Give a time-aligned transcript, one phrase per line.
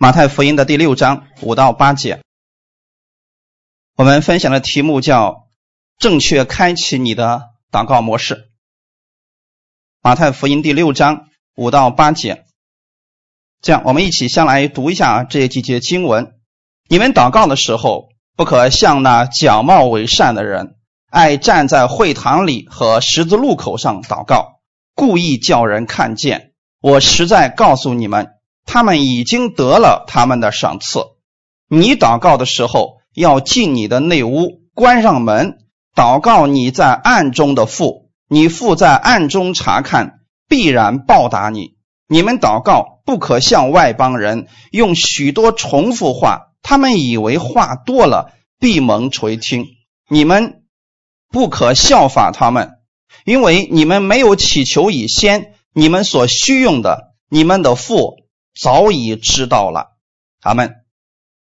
[0.00, 2.22] 马太福音的第六章五到八节，
[3.96, 5.48] 我们分享的题目叫
[5.98, 8.48] “正确开启你的祷告模式”。
[10.00, 11.26] 马太福音第六章
[11.56, 12.44] 五到八节，
[13.60, 16.38] 这样我们一起先来读一下这几节经文。
[16.88, 20.76] 你们祷告的时候，不可像那假冒为善的人，
[21.10, 24.60] 爱站在会堂里和十字路口上祷告，
[24.94, 26.52] 故意叫人看见。
[26.80, 28.37] 我实在告诉你们。
[28.68, 31.00] 他们已经得了他们的赏赐。
[31.68, 35.56] 你祷告的时候，要进你的内屋，关上门，
[35.96, 38.10] 祷告你在暗中的父。
[38.28, 41.76] 你父在暗中查看，必然报答你。
[42.06, 49.64] 你们祷告不可向外邦人，用许多重复话，他们以为话多了必蒙垂听。
[50.10, 50.62] 你们
[51.30, 52.72] 不可效法他们，
[53.24, 58.17] 因为你们没有祈求以先，你们所需用的，你们的父。
[58.60, 59.92] 早已知道了，
[60.42, 60.74] 阿门。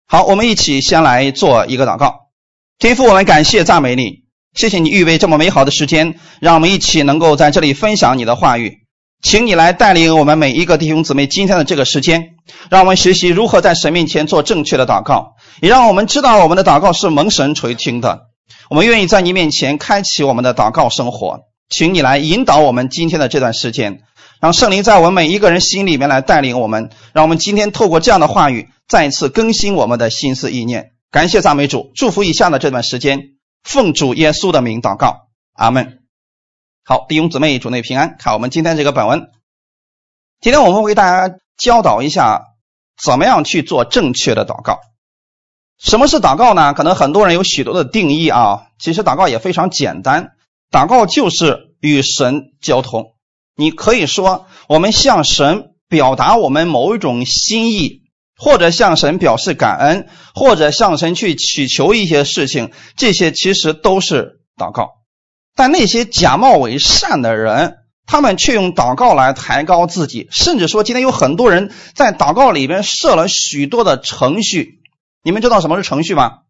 [0.06, 2.30] 好，我们一起先来做一个祷告。
[2.78, 4.24] 天父，我们感谢赞美你，
[4.54, 8.78] 谢谢你预备这么美好的时间，让我们一起能够在这里分享你的话语。
[9.22, 12.36] 请你来带领我们每一个弟兄姊妹今天的这个时间，
[12.70, 18.28] 让我们学习如何在神面前做正确的祷告，也让我们知道我们的祷告是蒙神垂听的。
[18.70, 24.00] 我们愿意在你面前开启我们的祷告生活，请你来引导我们今天的这段时间。
[24.44, 30.92] 让圣灵在我们每一个人心里面来带领我们，让我们今天透过这样的话语再次更新我们的心思意念。
[31.10, 36.00] 感谢赞美主，祝福以下的这段时间，奉主耶稣的名祷告，阿门。
[36.84, 38.16] 好，弟兄姊妹，主内平安。
[38.18, 39.30] 看我们今天这个本文，
[40.42, 42.42] 今天我们为大家教导一下
[43.02, 44.78] 怎么样去做正确的祷告。
[45.78, 46.74] 什么是祷告呢？
[46.74, 50.32] 可能很多人有许多的定义啊，其实祷告也非常简单，
[50.70, 53.13] 祷告就是与神交通。
[53.56, 58.02] 你可以说，我们向神表达我们某一种心意，
[58.36, 64.90] 或者向神表示感恩，或者向神去祈求一些事情，这些其实都是祷告。
[65.54, 74.80] 但那些假冒为善的人，他们却用祷告来抬高自己，甚至说，今天有很多人在祷告里边设了许多的程序。
[75.22, 76.40] 你们知道什么是程序吗？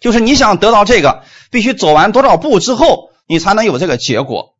[0.00, 4.55] 就是你想得到这个，必须走完多少步之后，你才能有这个结果。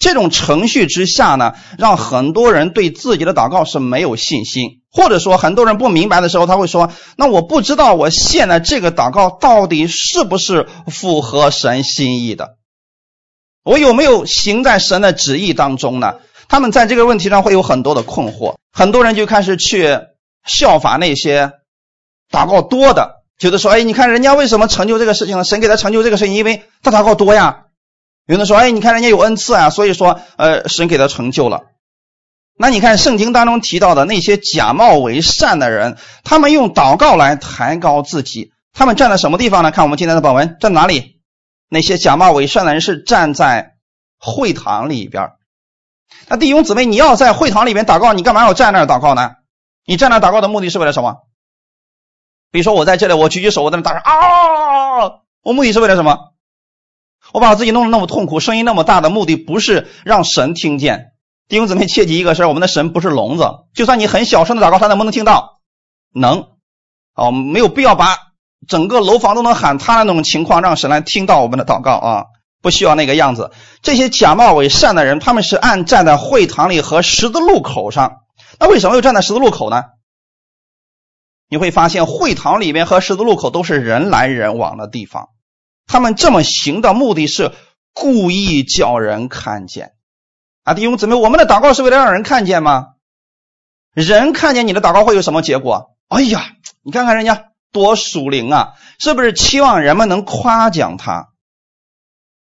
[0.00, 12.56] 这种程序之下呢，让很多人对自己的祷告是没有信心，或者说很多人不明白的时候，他会说：“那我不知道我现在这个祷告到底是不是符合神心意的，
[13.62, 16.14] 我有没有行在神的旨意当中呢？”
[16.48, 19.98] 他们在这个问题上会有很多的困惑，很多人就开始去
[20.46, 21.52] 效法那些
[22.32, 25.44] 祷告多的，觉得说：“哎，你看人家为什么成就这个事情呢？
[25.44, 27.66] 神给他成就这个事情，因为他祷告多呀。”
[28.30, 31.64] 有人说：“哎，你看人家有恩赐啊，所以说，呃，神给他成就了。
[32.56, 39.72] 那你看圣经当中提到的那些假冒为善的人，他们用祷告来抬高自己，他们站在什么地方呢？
[39.72, 41.20] 看我们今天的本文，在哪里？
[41.68, 43.72] 那些假冒为善的人是站在
[44.16, 45.32] 会堂里边。
[46.28, 49.32] 那弟兄姊妹，你要在会堂里边祷告，你干嘛要站那儿祷告呢？
[49.84, 51.16] 你站那儿祷告的目的是为了什么？
[52.52, 56.28] 比如说我在这里，我举举手，我在那大声啊，我目的是为了什么？”
[57.32, 61.12] 我把自己弄得那么痛苦，声音那么大的目的不是让神听见。
[61.48, 65.60] 弟兄姊妹，切记一个事儿：我们的神不是聋子，就算你很小声的祷告，他能不能听到？
[66.14, 66.48] 能。
[67.14, 68.16] 哦，没有必要把
[68.68, 72.24] 整个楼房都能喊他的那种情况，让神来听到我们的祷告啊！
[72.62, 73.52] 不需要那个样子。
[73.82, 78.18] 这些假冒伪善的人，他们是按站在会堂里和十字路口上。
[78.58, 79.84] 那为什么又站在十字路口呢？
[81.48, 85.30] 你会发现，会堂里面和十字路口都是人来人往的地方。
[85.90, 87.50] 他们这么行的目的是
[87.92, 89.94] 故意叫人看见
[90.62, 90.72] 啊！
[90.72, 92.90] 弟兄姊妹，我们的祷告是为了让人看见吗？
[93.92, 95.96] 人看见你的祷告会有什么结果？
[96.06, 96.52] 哎呀，
[96.84, 98.74] 你看看人家多属灵啊！
[99.00, 101.30] 是不是期望人们能夸奖他？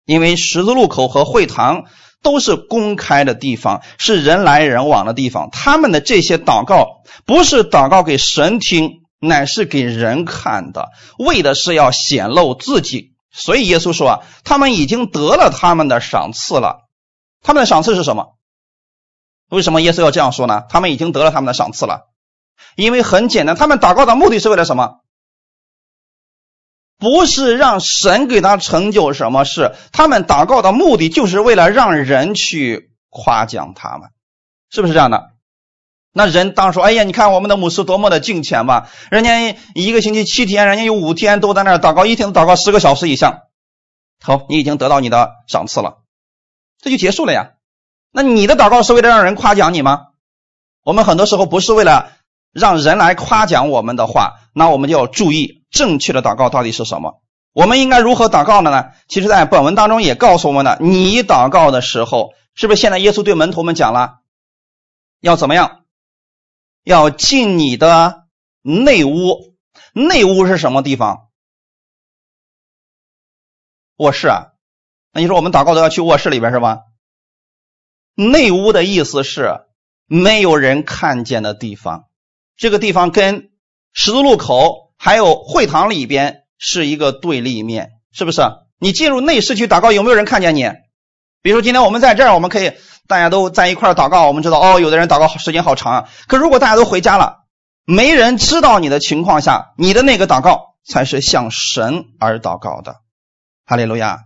[0.05, 1.85] 因为十字路口和会堂
[2.21, 5.49] 都是公开的地方，是人来人往的地方。
[5.51, 13.16] 他们的这些祷告不是祷告给神听，乃是给人看的，为的是要显露自己。
[13.31, 16.87] 所以耶稣说啊，他们已经得了他们的赏赐了。
[17.41, 18.35] 他们的赏赐是什么？
[19.49, 20.66] 为什么耶稣要这样说呢？
[20.70, 22.09] 他们已经得了他们的赏赐了，
[22.76, 24.99] 因为很简单，他们祷告的目的是为了什么？
[26.97, 34.09] 不是让神给他成就什么事，他们祷告的目的就是为了让人去夸奖他们，
[34.70, 35.31] 是不是这样的？
[36.11, 38.90] 那人当说：“哎呀，你看我们的牧师多么的敬虔吧！
[39.11, 43.41] 人家一个星期七天，人家有五天都在那儿祷告，一天祷告十个小时以上。
[44.22, 46.00] 好，你已经得到你的赏赐了，
[46.82, 47.52] 这就结束了呀。
[48.11, 50.08] 那你的祷告是为了让人夸奖你吗？
[50.84, 52.12] 我们很多时候不是为了
[52.52, 57.22] 让人来夸奖我们的话，那我们就要注意正确的祷告到底是什么。
[57.53, 58.88] 我们应该如何祷告的呢？
[59.08, 64.17] 其实，在本文当中也告诉我们了，你祷告的时候，是不是现在耶稣对门徒们讲了，
[65.22, 65.82] 要怎么样？
[66.90, 68.26] 要进你的
[68.64, 69.56] 内屋。
[69.94, 71.30] 内屋是什么地方？
[73.97, 74.53] 卧室啊。
[75.14, 76.80] 那你说我们祷告都要去卧室里边是吧？
[78.16, 79.62] 内屋的意思是
[80.08, 82.08] 没有人看见的地方。
[82.58, 83.52] 这个地方跟
[83.94, 88.41] 十字路口还有会堂里边是一个对立面，是不是？
[88.80, 90.64] 你进入内室去祷告，有没有人看见你？
[91.44, 92.74] 比如说今天我们在这儿，我们可以
[93.09, 94.28] 大家都在一块祷告。
[94.28, 96.09] 我们知道哦，有的人祷告时间好长啊。
[96.28, 97.40] 可如果大家都回家了，
[97.84, 102.96] 没人知道你的情况下，你的那个祷告才是向神而祷告的。
[103.66, 104.20] 哈利路亚！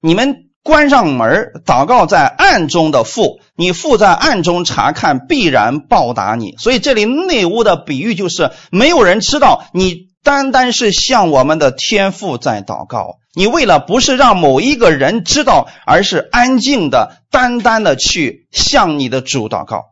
[0.00, 0.40] 你们。
[0.64, 6.54] 关上门祷告在暗中的父，你父在暗中查看，必然报答你。
[6.56, 13.18] 所以这里内屋的比喻就是，没有人知道你单单是向我们的天父在祷告。
[13.34, 19.86] 你为了不是让某一个人知道，而是安静的、单单的去向你的主祷告。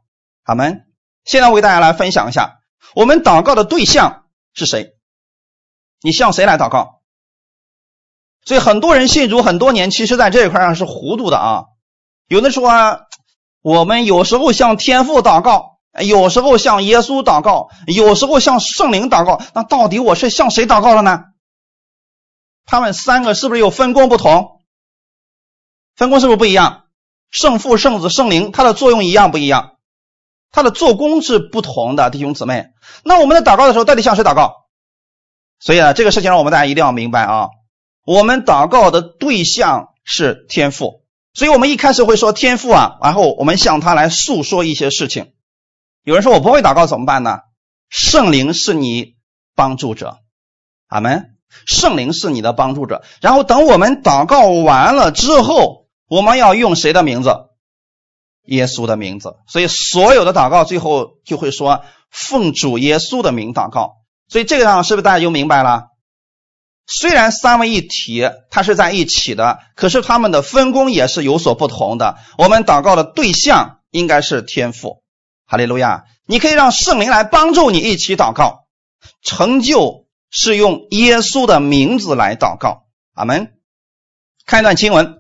[0.45, 0.83] 阿门。
[1.25, 2.61] 现在我给大家来分享一下，
[2.95, 4.25] 我们祷告的对象
[4.55, 4.95] 是谁？
[6.03, 7.01] 你向谁来祷告？
[8.45, 11.65] 所以很多人信主很多年，其实在这一块上是糊涂的啊。
[12.29, 12.71] 有的说，
[13.63, 19.41] 我们有时候向天父祷告，有时候向耶稣祷告，有时候向圣灵祷告。
[19.55, 21.25] 那到底我是向谁祷告了呢？
[22.65, 24.63] 他们三个是不是有分工不同？
[25.95, 26.85] 分工是不是不一样？
[27.31, 29.77] 圣父、圣子、圣灵，它的作用一样不一样？
[30.51, 32.71] 它的做工是不同的，弟兄姊妹。
[33.05, 34.67] 那我们在祷告的时候，到底向谁祷告？
[35.59, 37.49] 所以呢，这个事情让我们大家一定要明白啊。
[38.05, 41.05] 我们祷告的对象是天父，
[41.35, 45.33] 所以我们一开始会说天父啊，然后我们向他来诉说一些事情。
[46.03, 47.39] 有人说我不会祷告怎么办呢？
[47.89, 49.15] 圣灵是你
[49.55, 50.19] 帮助者，
[50.89, 51.37] 阿门。
[51.67, 53.03] 圣灵是你的帮助者。
[53.21, 57.31] 然后等我们祷告完了之后，我们要用谁的名字？
[58.47, 59.37] 耶稣的名字。
[59.47, 63.95] 所以所有的祷告最后就会说奉主耶稣的名祷告。
[64.29, 65.89] 所以这个上是不是大家就明白了？
[66.87, 72.17] 虽然三位一体，它是在一起的，可是他们的分工也是有所不同的。
[72.37, 75.03] 我们祷告的对象应该是天父，
[75.47, 76.05] 哈利路亚！
[76.27, 78.65] 你可以让圣灵来帮助你一起祷告，
[79.23, 80.02] 成就
[80.33, 82.87] 是用耶稣的名字来祷告。
[83.15, 83.53] 阿门。
[84.47, 85.07] 看一段经文，《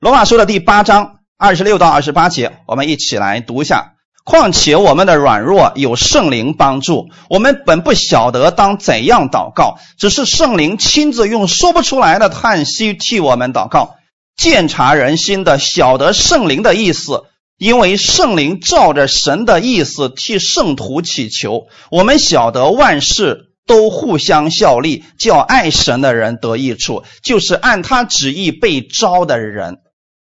[0.00, 3.94] 罗马书》的第八章二十六到二十八节，我们一起来读一下。
[4.22, 13.96] 况且我们的软弱有圣灵帮助，我们本不晓得当怎样祷告，只是圣灵亲自用说不出来的叹息替我们祷告。
[14.36, 17.24] 鉴察人心的，晓得圣灵的意思，
[17.56, 21.66] 因为圣灵照着神的意思替圣徒祈求。
[21.90, 29.78] 我们晓得万事都互相效力，叫爱神的人得益处，就是按他旨意被招的人。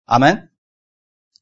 [0.05, 0.51] 阿门。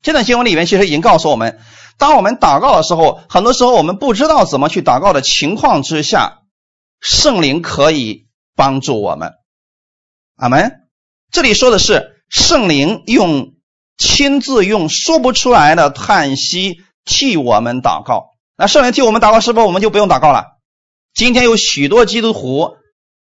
[0.01, 1.59] 这段经文里面其实已经告诉我们。
[1.99, 6.43] 当我们祷告的时候，很多时候我们不知道怎么去祷告的情况之下，
[7.01, 9.33] 圣灵可以帮助我们。
[10.37, 10.73] 阿门。
[11.33, 13.55] 这里说的是圣灵用
[13.99, 18.29] 亲自用说不出来的叹息替我们祷告。
[18.57, 20.60] 那圣灵替我们祷告，是不是我们就不用祷告了？
[21.15, 22.77] 今天有许多基督徒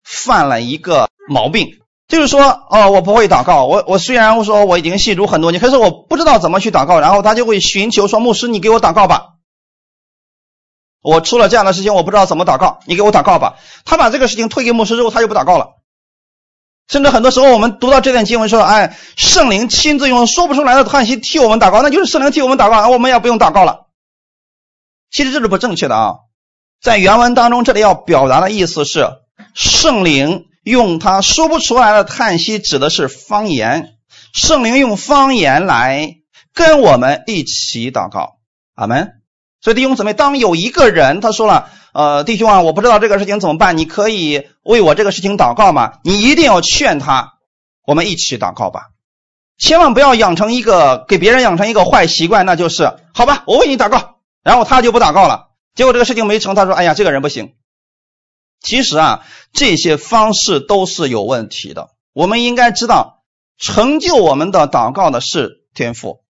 [0.03, 1.79] 犯了一个毛病。
[2.09, 2.41] 就是说，
[2.71, 3.67] 哦，我不会祷告。
[3.67, 7.01] 我我虽然我说我已经信主很多年，可是我不知道怎么去祷告。
[7.01, 9.33] 然后他就会寻求说：“牧师，你给我祷告吧。”
[11.03, 13.57] 我出了这样的事情，我不知道怎么祷告，你给我祷告吧。
[13.85, 15.79] 他把这个事情推给牧师之后，他就不祷告了。
[16.87, 23.87] 甚至很多时候，我们读到这段经文说：“哎，圣灵亲自用说不出来的叹息替我们祷告，那就是圣灵替我们祷告，我们也不用祷告了。”
[25.11, 26.15] 其实这是不正确的啊。
[26.83, 29.09] 在原文当中，这里要表达的意思是
[29.55, 30.47] 圣灵。
[30.67, 33.95] 用他说不出来的叹息，指的是方言。
[34.33, 36.17] 圣灵用方言来
[36.53, 38.39] 跟我们一起祷告，
[38.75, 39.13] 阿门。
[39.61, 47.35] 所以弟兄姊妹，当有一个人他说了：“呃，弟兄啊，我不知道这个事情怎么办，你可以为我这个事情祷告吗？”你一定要劝他，
[47.87, 48.89] 我们一起祷告吧。
[49.59, 55.46] 千万不要养成一个给别人养成一个坏习惯，那就是好吧，我为你祷告，然后他就不祷告了，
[55.77, 57.53] 结果这个事情没成，他说：“哎呀，这个人不行。”
[58.61, 61.91] 其实啊，这些方式都是有问题的。
[62.15, 63.23] 我们应该知道，
[63.59, 66.25] 成就我们的祷告的是天赋。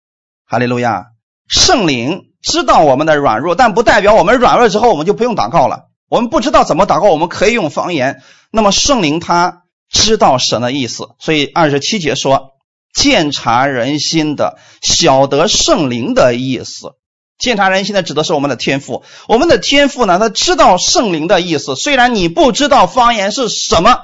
[0.46, 1.12] 哈利路亚，
[1.48, 5.86] 圣灵知道我们的软弱，但不代表我们软弱之后我们就不用祷告了。
[6.10, 8.24] 我们不知道怎么祷告，我们可以用方言。
[8.52, 12.54] 那么圣灵他知道神的意思，所以二十七节说
[12.94, 16.94] ：“鉴察人心的，晓得圣灵的意思。”
[17.38, 19.04] 鉴察人心的指的是我们的天赋。
[19.27, 21.75] 我们的天赋呢，他知道圣灵的意思。
[21.75, 23.98] 虽然你不知道方言是什么，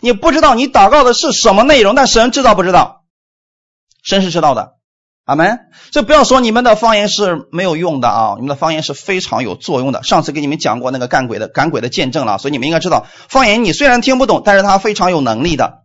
[0.00, 3.04] 你不知道你祷告的是什么内容，但神知道不知道？
[4.04, 4.74] 神是知道的。
[5.24, 5.58] 阿门。
[5.90, 10.04] 这不要说你们的方言是没有用的啊，你们的方言是非常有作用的。
[10.04, 15.82] 上次给你们讲过那个干鬼的赶鬼的见证了，所以你们应该知道，方言你虽然听不懂，但是它非常有能力的，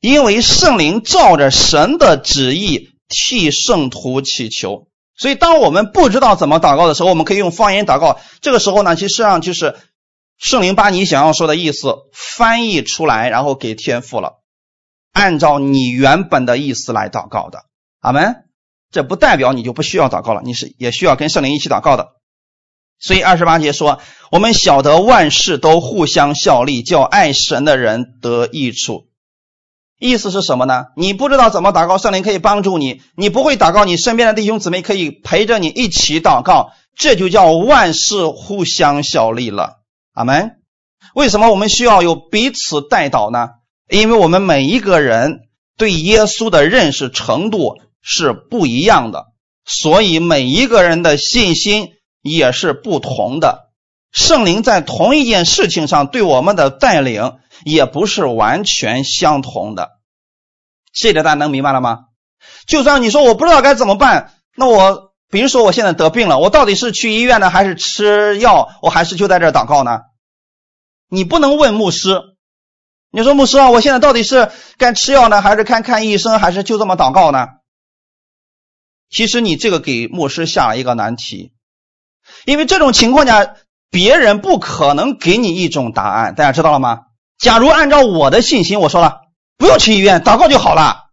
[0.00, 4.86] 因为圣灵照着神的旨意替圣徒祈求。
[5.16, 8.20] 所以，当我们不知道怎么祷告的时候，我们可以用方言祷告。
[8.40, 9.76] 这个时候呢，其实上就是
[10.38, 14.40] 圣灵把你想要说的意思翻译出来，然后给天赋了，
[15.12, 17.64] 按照你原本的意思来祷告的。
[18.00, 18.36] 阿门。
[18.90, 22.10] 这不代表你就不需要祷告了，你是也需要跟圣灵一起祷告的。
[23.00, 29.08] 所以二十八节说：“我们晓得万事都互相效力，叫爱神的人得益处。”
[29.98, 30.86] 意思是什么呢？
[30.96, 39.80] 你不知道怎么祷告，圣灵可以帮助你；你不会祷告，你身边的弟兄姊妹可以陪着你一起祷告，这就叫万事互相效力了。
[40.12, 40.56] 阿门。
[41.14, 43.50] 为什么我们需要有彼此代祷呢？
[43.88, 45.40] 因为我们每一个人
[45.76, 49.26] 对耶稣的认识程度是不一样的，
[49.64, 53.63] 所以每一个人的信心也是不同的。
[54.14, 59.90] 圣灵在同一件事情上对我们的带领也不是完全相同的。
[60.92, 62.04] 这点大家能明白了吗？
[62.66, 70.02] 就算你说我不知道该怎么办，那我比如说我现在得病了，我到底是去医院呢，还是吃药，我还是就在这祷告呢？
[71.08, 72.20] 你不能问牧师，
[73.10, 77.48] 你说牧师啊，我现在到底是该吃药呢，还是看看医生，还是就这么祷告呢？
[79.10, 81.52] 其实你这个给牧师下了一个难题，
[82.44, 83.56] 因为这种情况下，
[83.94, 87.02] 别人不可能给你一种答案，大家知道了吗？
[87.38, 89.20] 假如按照我的信心，我说了。
[89.56, 91.04] 不用去医院，祷告就好了。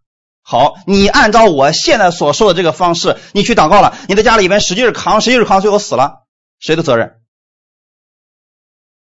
[0.42, 6.24] 好，你按照我现在所说的这个方式，你去祷告了，你在家里边使劲扛，使劲扛，最后死了，
[6.58, 7.20] 谁的责任？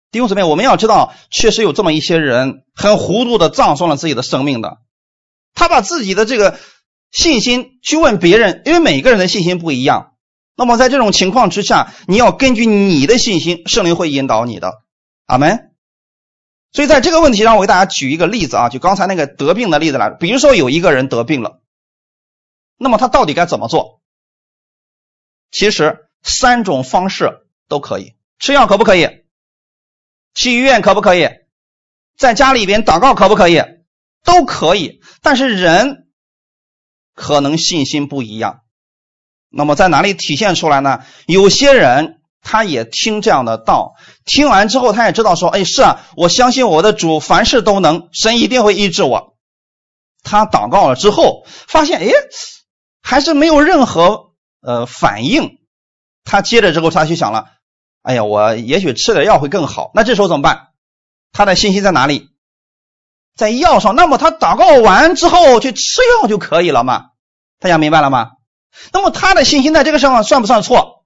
[0.10, 4.78] 弟兄姊妹，我们要知道，确实有这么一些人，很糊涂的葬送了自己的生命的。
[5.54, 6.58] 他把自己的这个
[7.12, 10.07] 信心去问别人，因为每个人的信心不一样。
[10.58, 14.82] 那么在这种情况之下，你要根据你的信心，圣灵会引导你的。
[15.28, 15.76] 阿门。
[16.72, 20.10] 所以在这个问题上，我给大家举一个例子啊，就刚才那个得病的例子来。
[20.10, 21.62] 比如说有一个人得病了，
[22.76, 24.02] 那么他到底该怎么做？
[25.52, 29.08] 其实三种方式都可以：吃药可不可以？
[30.34, 31.30] 去医院可不可以？
[32.18, 33.62] 在家里边祷告可不可以？
[34.24, 35.02] 都可以。
[35.22, 36.10] 但是人
[37.14, 38.64] 可能信心不一样。
[39.50, 41.04] 那么在哪里体现出来呢？
[41.26, 42.16] 有些人。
[42.50, 49.36] 他也听这样的道，听完之后，他也知道说：“哎，是啊，我相信我的主凡事都能，神一定会医治我。”
[50.24, 52.08] 他祷告了之后，发现哎，
[53.02, 54.30] 还是没有任何
[54.62, 55.58] 呃反应。
[56.24, 57.48] 他接着之后，他就想了
[58.02, 60.68] ：“哎呀，我也许吃点药会更好。”那这时候怎么办？
[61.34, 62.30] 他的信心在哪里？
[63.36, 63.94] 在药上。
[63.96, 67.08] 那么他祷告完之后去吃药就可以了嘛？
[67.60, 68.37] 大家明白了吗？
[68.92, 71.06] 那么他的信心在这个上算不算错？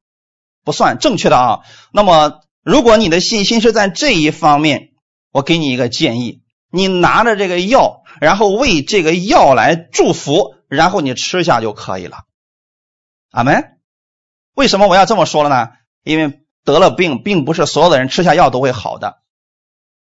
[0.63, 1.59] 不算正确的啊。
[1.91, 4.89] 那么，如果你的信心是在这一方面，
[5.31, 6.41] 我给你一个建议：
[6.71, 12.19] 你拿着这个药，然后为这个药来祝福，然后你吃下就可以了。
[13.31, 13.77] 阿门。
[14.53, 15.69] 为什么我要这么说了呢？
[16.03, 19.17] 因为得了病，并不是所有的人吃下药都会好的。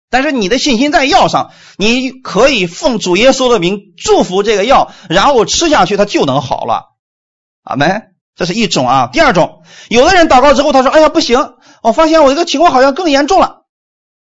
[0.10, 6.93] 但是你的信心在药上，你可以奉主耶稣的名祝福这个药，然后吃下去，它就能好了。
[7.64, 8.10] 阿门。
[8.36, 11.54] 这是一种啊，第二种，有的人祷告之后，他说：“哎呀，不行，
[11.84, 13.66] 我发现我这个情况好像更严重了，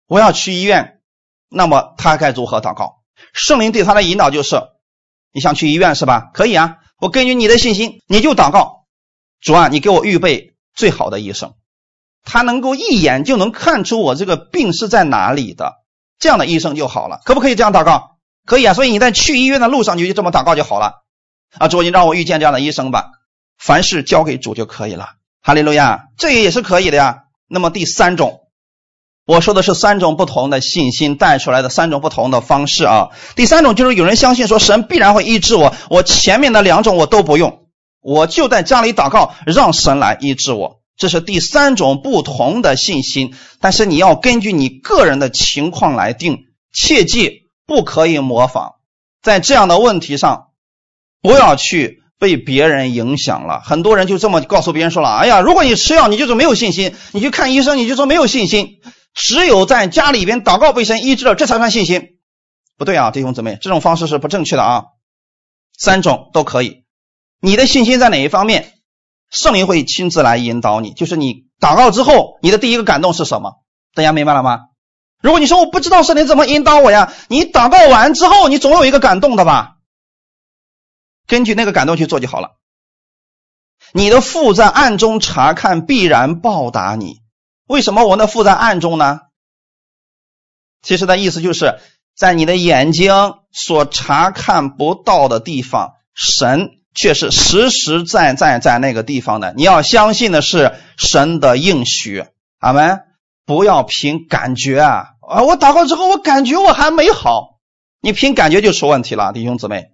[0.07, 1.01] 我要去医院。”
[1.51, 3.01] 那么他该如何祷告？
[3.33, 4.61] 圣灵对他的引导就是：
[5.33, 6.29] 你想去医院是吧？
[6.33, 8.85] 可以啊，我根据你的信心，你就祷告，
[9.41, 11.55] 主啊，你给我预备最好的医生，
[12.23, 15.73] 他能够一眼就能看出我这个病是在哪里的，
[16.17, 17.19] 这样的医生就好了。
[17.25, 18.17] 可不可以这样祷告？
[18.45, 18.73] 可以啊。
[18.73, 21.03] 所以你在去医院的路上，你就这么祷告就好了。
[21.57, 23.11] 啊，主，你让我遇见这样的医生吧。
[23.57, 25.09] 凡事交给主就可以了，
[25.41, 27.23] 哈利路亚，这也是可以的呀。
[27.49, 28.41] 那么第三种，
[29.25, 33.09] 我说的是三种不同的信心带出来的三种不同的方式啊。
[33.35, 37.67] 第三种就是有人相信说神必然会医治我，我前面的两种我都不用，
[38.01, 40.81] 我就在家里祷告，让神来医治我。
[40.95, 48.75] 这是第三种不同的信心，但是你要根据你个人的情况来定，切记不可以模仿。
[49.21, 50.47] 在这样的问题上，
[51.21, 51.96] 不要去。
[52.19, 58.79] 被别人影响了，很多人就这么告诉别人说了：“哎呀，如果你吃药，你就是没有信心；你去看医生，你就说没有信心。
[59.13, 62.17] 只有在家里边祷告被神医治了，这才算信心。”
[62.77, 64.83] 不对啊，弟兄姊妹，这种方式是不正确的啊。
[65.77, 66.83] 三种都可以，
[67.41, 68.73] 你的信心在哪一方面，
[69.31, 70.91] 圣灵会亲自来引导你。
[70.93, 73.63] 就是你祷告之后，你的第一个感动是什么？
[73.95, 74.59] 大家明白了吗？
[75.21, 79.76] 如果你说我不知道圣灵怎么引导我呀，你祷告完之后，你总有一个感动的吧？
[81.27, 82.55] 根据那个感动去做就好了。
[83.93, 87.21] 你的父在暗中查看，必然报答你。
[87.67, 89.21] 为什么我的父在暗中呢？
[90.81, 91.79] 其实的意思就是
[92.15, 93.13] 在你的眼睛
[93.51, 99.53] 所查看不到的地方，神却是实实在在在那个地方的。
[99.55, 102.25] 你要相信的是神的应许，
[102.59, 103.03] 阿门。
[103.45, 105.05] 不要凭感觉啊！
[105.21, 107.59] 啊，我祷告之后，我感觉我还没好，
[108.01, 109.91] 你凭感觉就出问题了，弟兄姊妹。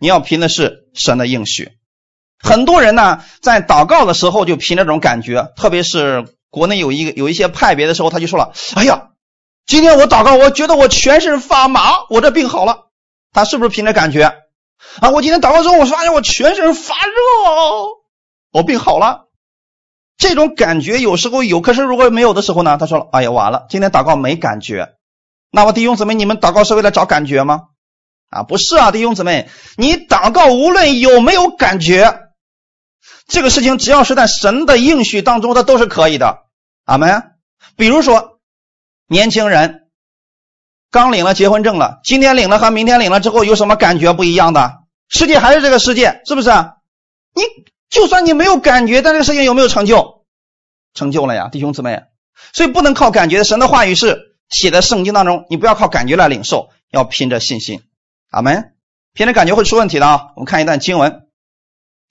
[0.00, 1.72] 你要凭的是神的应许。
[2.42, 9.10] 很多人呢，在祷告的时候就凭这种感觉，特别是国内有一个有一些派别的时候，他就说了：“哎呀，
[9.66, 12.86] 今天我祷告，我觉得我全身发麻，我这病好了。”
[13.32, 14.24] 他是不是凭着感觉
[15.00, 15.10] 啊？
[15.10, 17.12] 我今天祷告之后，我发现我全身发热，
[18.52, 19.28] 我病好了。
[20.16, 22.78] 这种感觉有时候有，可是如果没有的时候呢？
[22.78, 24.94] 他说了：“哎呀，完了，今天祷告没感觉。”
[25.52, 27.64] 那么弟兄姊妹，你们祷告是为了找感觉吗？
[28.30, 32.20] 啊，不是啊，弟兄姊妹，你祷告无论有没有感觉，
[33.28, 36.44] 这个事情只要是在神的应许当中，它都是可以的。
[36.84, 37.32] 阿门。
[37.76, 38.38] 比如说，
[39.06, 39.88] 年轻人
[40.90, 44.78] 刚领了结婚证了，今天领了和明天领了之后有什么感觉不一样的？
[45.08, 46.50] 世界还是这个世界，是不是？
[47.34, 47.42] 你。
[47.90, 50.24] 就算你没有感觉，但这个事情有没有成就？
[50.94, 52.04] 成就了呀，弟兄姊妹。
[52.52, 57.82] 所以不能靠感觉，神的话语是写在圣经当中，你不要靠感觉来领受，要凭着信心。
[58.30, 58.72] 阿门。
[59.12, 60.28] 凭着感觉会出问题的啊！
[60.36, 61.10] 我们看一段经文，《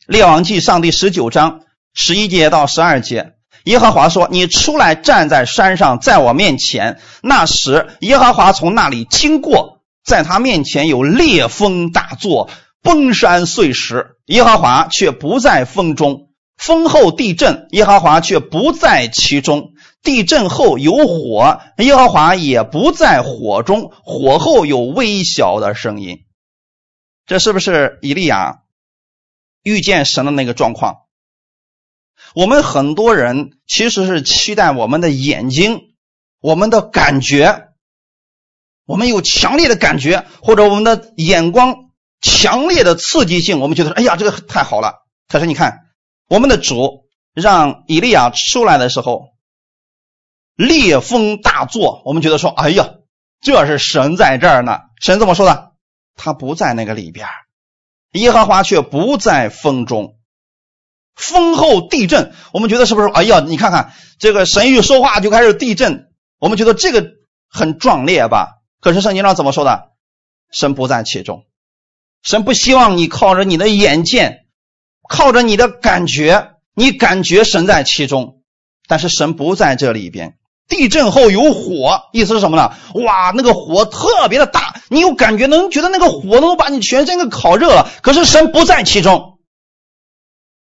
[0.05, 1.61] 列王记上》第十九章
[1.93, 3.33] 十一节到十二节。
[3.63, 6.99] 耶和华说：“你出来站在山上，在我面前。
[7.21, 12.49] 那时，耶和华从那里经过，在他面前有烈风大作。”
[12.81, 26.25] 崩山碎石，耶和华却不在风中；风后地震，耶和华却不在其中；地震后有火，耶和华也不在火中；火后有微小的声音。
[27.25, 28.61] 这是不是以利亚
[29.63, 31.01] 遇见神的那个状况？
[32.33, 35.93] 我们很多人其实是期待我们的眼睛、
[36.41, 37.69] 我们的感觉，
[38.85, 41.85] 我们有强烈的感觉，或者我们的眼光。
[42.21, 45.05] 强烈的刺激性，我们觉得，哎呀，这个太好了。
[45.29, 45.85] 可是你看，
[46.27, 49.29] 我们的主让以利亚出来的时候，
[50.59, 52.95] 烈风大作，我们觉得说，哎呀，
[53.39, 54.81] 这是神在这儿呢。
[54.99, 55.71] 神怎么说的？
[56.17, 57.29] 他不在那个里边，
[58.11, 60.17] 耶和华却不在风中。
[61.15, 63.07] 风后地震，我们觉得是不是？
[63.07, 67.09] 哎呀，你看看这个神一说话就开始地震，我们觉得这个
[67.49, 68.57] 很壮烈吧？
[68.81, 69.91] 可是圣经上怎么说的？
[70.51, 71.45] 神不在其中。
[72.21, 74.47] 神不希望你靠着你的眼见，
[75.07, 78.43] 靠着你的感觉，你感觉神在其中，
[78.89, 80.37] 但是神不在这里边。
[80.69, 82.73] 地震后有火，意思是什么呢？
[82.93, 87.89] 哇，那个火特别的大，你有感觉，能觉得那个火能把你全身给烤热了。
[88.01, 89.39] 可是神不在其中，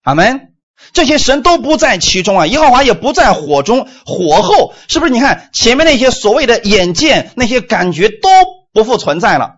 [0.05, 0.55] 阿门。
[0.93, 3.89] 这些神都不在其中啊，耶和华也不在火中。
[4.07, 5.11] 火后是不是？
[5.11, 8.29] 你看前面那些所谓的眼见，那些感觉都
[8.73, 9.57] 不复存在了。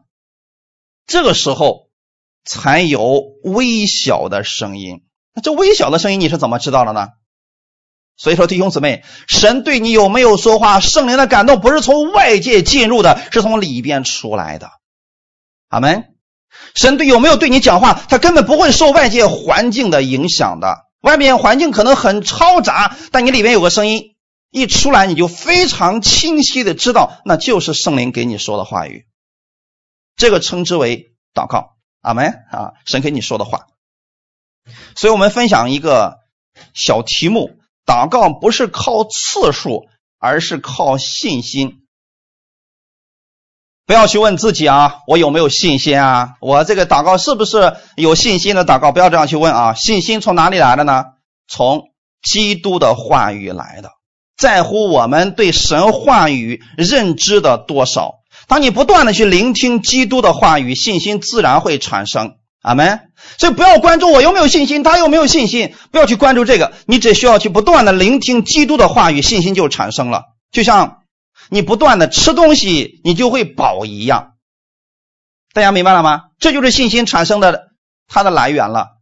[1.06, 1.90] 这个时候
[2.44, 5.02] 才有微小的声音，
[5.34, 7.08] 那这微小的声音你是怎么知道的呢？
[8.20, 10.78] 所以说弟兄姊妹，神对你有没有说话？
[10.78, 14.70] 圣灵的感动不是从外界进入的，是从里边出来的。
[15.68, 16.04] 阿门。
[16.74, 17.94] 神对有没有对你讲话？
[17.94, 20.90] 他根本不会受外界环境的影响的。
[21.00, 24.16] 外面环境可能很嘈杂，但你里边有个声音
[24.50, 29.06] 一出来，你就非常清晰的知道，那就是圣灵给你说的话语。
[30.16, 32.72] 这个称之为祷告，阿门啊！
[32.84, 33.68] 神给你说的话，
[34.94, 36.18] 所以我们分享一个
[36.74, 39.86] 小题目：祷告不是靠次数，
[40.18, 41.78] 而是靠信心。
[43.86, 46.36] 不要去问自己啊，我有没有信心啊？
[46.40, 48.92] 我这个祷告是不是有信心的祷告？
[48.92, 49.74] 不要这样去问啊！
[49.74, 51.06] 信心从哪里来的呢？
[51.48, 51.88] 从
[52.22, 53.90] 基督的话语来的，
[54.36, 58.20] 在乎我们对神话语认知的多少。
[58.46, 62.36] 当你不断的去聆听基督的话语，信心自然会产生。
[62.60, 63.12] 阿门。
[63.38, 66.72] 所以不要关注我有没有信心，他有没有信心，不要去关注这个。
[66.86, 70.24] 你只需要去不断的聆听基督的话语，信心就产生了。
[70.50, 71.02] 就像
[71.48, 74.32] 你不断的吃东西，你就会饱一样。
[75.52, 76.24] 大家明白了吗？
[76.38, 77.68] 这就是信心产生的
[78.06, 78.98] 它的来源了。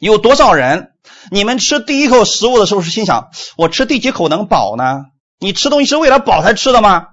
[0.00, 0.92] 有多少人，
[1.30, 5.06] 你们吃第一口食物的时候是心想：我吃第几口能饱呢？
[5.38, 7.08] 你吃东西是为了饱才吃的吗？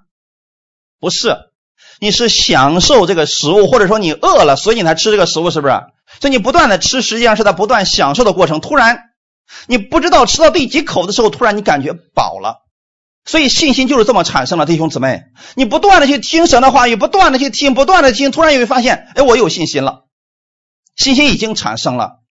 [0.99, 1.50] 不是。
[2.01, 5.73] 你是享受这个食物，或者说你饿了，所以你才吃这个食物，是不是？
[6.19, 8.59] 所以你不断的吃，实际上是在不断享受的过程。
[8.59, 9.11] 突然
[9.67, 12.65] 你不知道吃到第几口的时候，突然你感觉饱了。
[13.23, 20.05] 所以信心就是这么产生的，弟兄姊妹，你不断的去听神的话语，不断的去听，不断的听，突然你会发现，哎，我有信心了，
[20.95, 22.21] 信心已经产生了。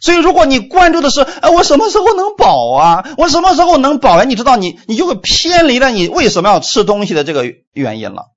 [0.00, 3.04] 所以如果你关注的是，哎，我什么时候能饱啊？
[3.18, 4.24] 我什么时候能饱呀？
[4.24, 8.28] 你知道，你你就会偏离了你为什么要吃东西的这个原因了，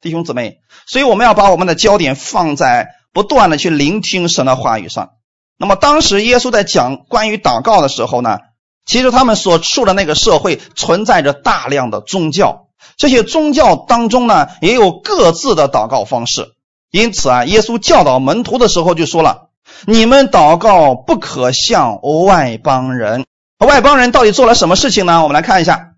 [0.00, 0.58] 弟兄姊妹。
[0.86, 5.10] 所以我们要把我们的焦点放在不断的去聆听神的话语上。
[5.58, 8.38] 那么当时耶稣在讲关于祷告的时候呢？
[8.84, 16.52] 其实他们所处的那个社会存在着大量的宗教，这些宗教当中呢也有各自的祷告方式。
[16.92, 19.48] 因此啊，耶稣教导门徒的时候就说了
[19.88, 23.26] ：“你们祷告不可像外邦人。
[23.58, 25.24] 外邦人到底做了什么事情呢？
[25.24, 25.94] 我们来看一下。”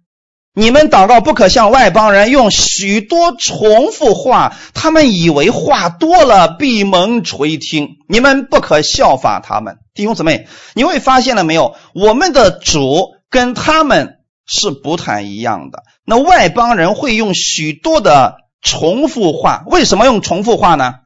[0.59, 7.99] 你们祷告不可像外邦人用许多重复话，他们以为话多了闭门垂听。
[8.09, 11.77] 你们不可效法他们，弟兄姊妹，你会发现了没有？
[11.95, 15.85] 我们的主跟他们是不太一样的。
[16.05, 20.97] 那外邦人会用许多的重复话，为什么用重复话呢？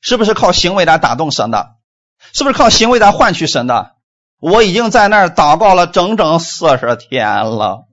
[0.00, 1.78] 是不是靠行为来打动神的？
[2.32, 3.91] 是不是靠行为来换取神的？
[4.42, 7.84] 我已经在那儿祷告了整整四十天了，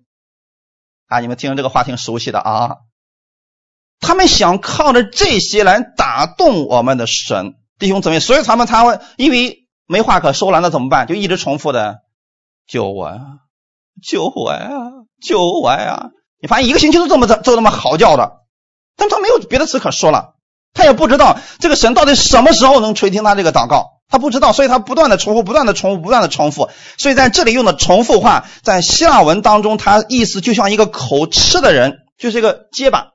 [1.07, 1.19] 啊！
[1.19, 2.77] 你们听这个话挺熟悉的啊。
[3.99, 11.05] 他们想靠着这些来打动我们的神，弟兄姊妹，所以他们才会因为没话可说了，那怎么办？
[11.05, 11.99] 就一直重复的
[12.65, 13.19] 救我呀，
[14.01, 14.69] 救我呀，
[15.21, 16.09] 救我呀！
[16.41, 18.39] 你发现一个星期都这么这这么嚎叫的，
[18.97, 20.33] 但他没有别的词可说了，
[20.73, 23.98] 他也不知道这个神到底什么时候能垂听他这个祷告。
[24.09, 26.69] 他不知道，所以他不断的重复，不断的重复，不断的重复。
[26.97, 33.09] 所以在这里用的重复话，在希腊文当中，它意思就像一个口吃的人，就是一个结巴，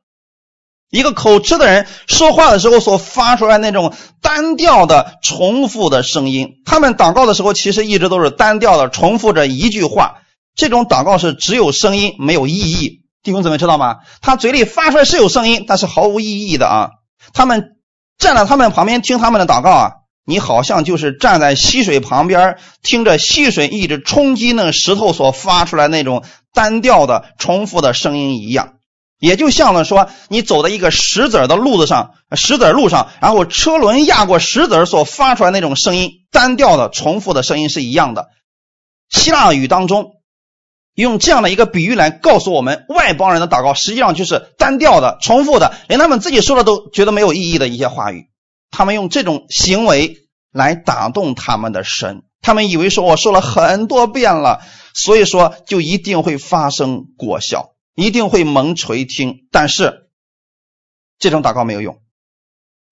[0.91, 6.63] 一个口吃的人说话的时候所发出来那种单调的重复的声音。
[6.65, 10.19] 他们祷告的时候，其实一直都是单调的重复着一句话。
[10.55, 13.01] 这种祷告是只有声音没有意义。
[13.25, 13.97] 弟兄姊妹知道吗？
[14.21, 16.91] 他嘴里发出来是有声音，但是毫无意义的啊。
[17.33, 17.73] 他们
[18.17, 19.93] 站在他们旁边听他们的祷告啊。
[20.27, 28.75] 你好像就是站在溪水旁边，听着溪水一直冲击那石头所发出来那种单调的重复的声音一样，
[29.19, 38.29] 也就像了说你走在一个石子的路子上，石子路上，然后车轮压过石子所发出来那种声音，单调的重复的声音是一样的。
[39.11, 40.13] 希腊语当中
[40.95, 48.29] 用这样的一个比喻来告诉我们，外邦人的祷告实际上就是单调的、重复的，连他们自己说的都觉得没有意义的一些话语。
[48.77, 54.63] 他们用这种行为来打动他们的神，他们以为说我说了很多遍了，
[54.95, 59.47] 所以说就一定会发生果效，一定会蒙垂听。
[59.53, 60.09] 但是
[61.21, 62.03] 这种祷告没有用，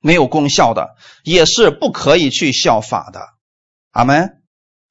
[0.01, 3.21] 没有功效的，也是不可以去效法的。
[3.91, 4.39] 阿门。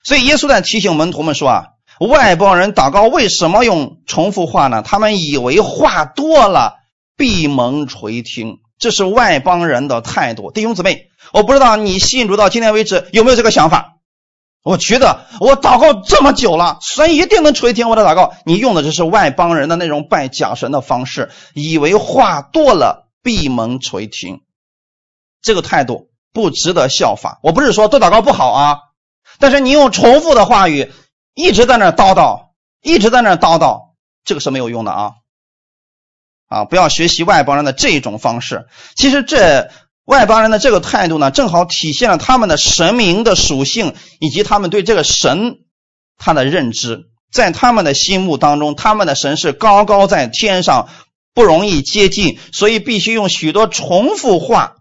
[0.04, 1.68] 所以耶稣在提醒门徒们说啊，
[2.02, 4.82] 外邦人祷告为什么用重复话呢？
[4.82, 6.80] 他们以为话多了
[7.16, 8.58] 必蒙垂听。
[8.82, 14.00] 这是外邦人的态度，弟兄姊妹，我不知道你信主到今天为止有没有这个想法？
[14.64, 18.34] 我觉得我祷告这么久了，神一定能垂听我的祷告。
[18.44, 24.42] 你用的这是外邦人的那种拜假神的方式，以为话多了闭门垂听，
[25.44, 27.40] 这个态度不值得效法。
[27.44, 28.78] 我不是说多祷告不好啊，
[29.38, 30.92] 但是你用重复的话语
[31.36, 32.48] 一直在那叨叨，
[32.82, 33.92] 一直在那叨叨，
[34.26, 35.14] 这个是没有用的啊。
[36.52, 38.68] 啊，不要学习外邦人的这种方式。
[38.96, 39.72] 其实这
[40.04, 45.60] 外邦人的这个态度呢，正好体现了他们的神明的属性，以及他们对这个神
[46.18, 47.06] 他的认知。
[47.32, 50.90] 在他们的心目当中，他们的神是高高在天上，
[51.34, 54.76] 不容易接近，所以必须用许多重复话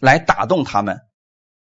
[0.00, 1.00] 来打动他们。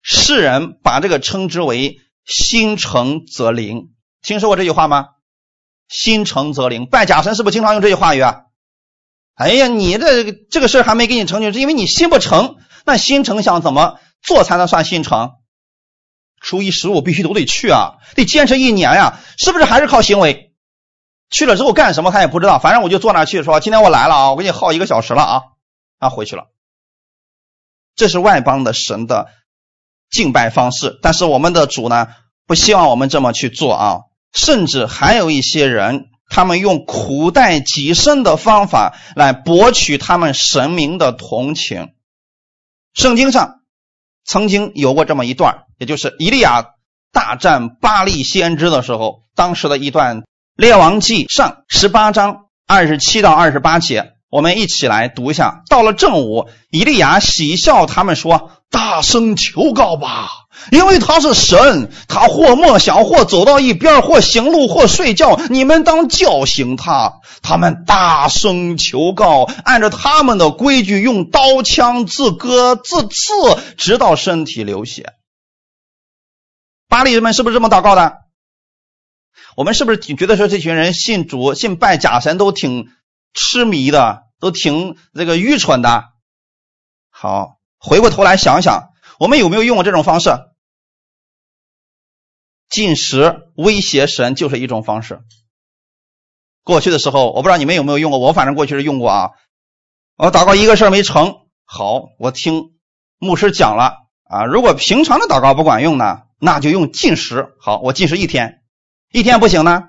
[0.02, 3.90] 世人把这个称之为“心诚则灵”，
[4.26, 5.10] 听说过这句话吗
[5.86, 8.40] ？“心诚则灵”，拜假神是不是经常用这句话语啊？
[9.34, 12.56] 哎呀，你这这个事还没给你成就，是因为你心不诚。
[12.86, 15.32] 那心诚想怎么做才能算心诚？
[16.40, 19.64] 初一十五必须都得去啊，得坚持一年呀，是不是？
[19.64, 20.52] 还是靠行为？
[21.30, 25.42] 去了之后干什么他也不知道，反正我就坐那去说，今天我来了啊，我给你耗一个小时了啊，
[25.98, 26.44] 啊回去了。
[27.96, 29.28] 这是外邦的神的
[30.10, 32.08] 敬拜方式，但是我们的主呢，
[32.46, 34.00] 不希望我们这么去做啊，
[34.32, 36.10] 甚至还有一些人。
[36.28, 41.90] 他们用苦待己身的方法来博取他们神明的同情。
[42.92, 43.60] 圣经上
[44.24, 46.66] 曾经有过这么一段，也就是以利亚
[47.12, 50.22] 大战巴利先知的时候，当时的一段
[50.56, 55.62] 《列王记上》十八章二十七到二十八节，我们一起来读一下。
[55.68, 60.28] 到了正午，以利亚喜笑他们说：“大声求告吧，
[60.70, 65.38] 因为他是神，他或默想，或走到一边，或行路，或睡觉。
[65.50, 67.20] 你们当叫醒他。
[67.42, 73.32] 他们大声求告，按照他们的规矩，用刀枪自割自刺，
[73.76, 75.12] 直到身体流血。
[76.88, 78.20] 巴黎人们是不是这么祷告的？
[79.56, 82.88] 我们是不是觉得说这群人信主、信拜假神都挺
[83.34, 86.04] 痴迷的，都挺这个愚蠢的？
[87.10, 90.30] 好，回过头来想想，我们有没有用过这种方式？
[92.68, 95.20] 进食威胁神就是一种方式。
[96.64, 99.30] 过去的时候，我不知道你们有没有用过，我反正过去是用过啊。
[100.16, 102.72] 我祷告一个事儿没成，好，我听
[103.18, 104.44] 牧师讲了啊。
[104.44, 107.54] 如果平常的祷告不管用呢，那就用进食。
[107.60, 108.62] 好，我进食一天，
[109.12, 109.84] 一天不行呢，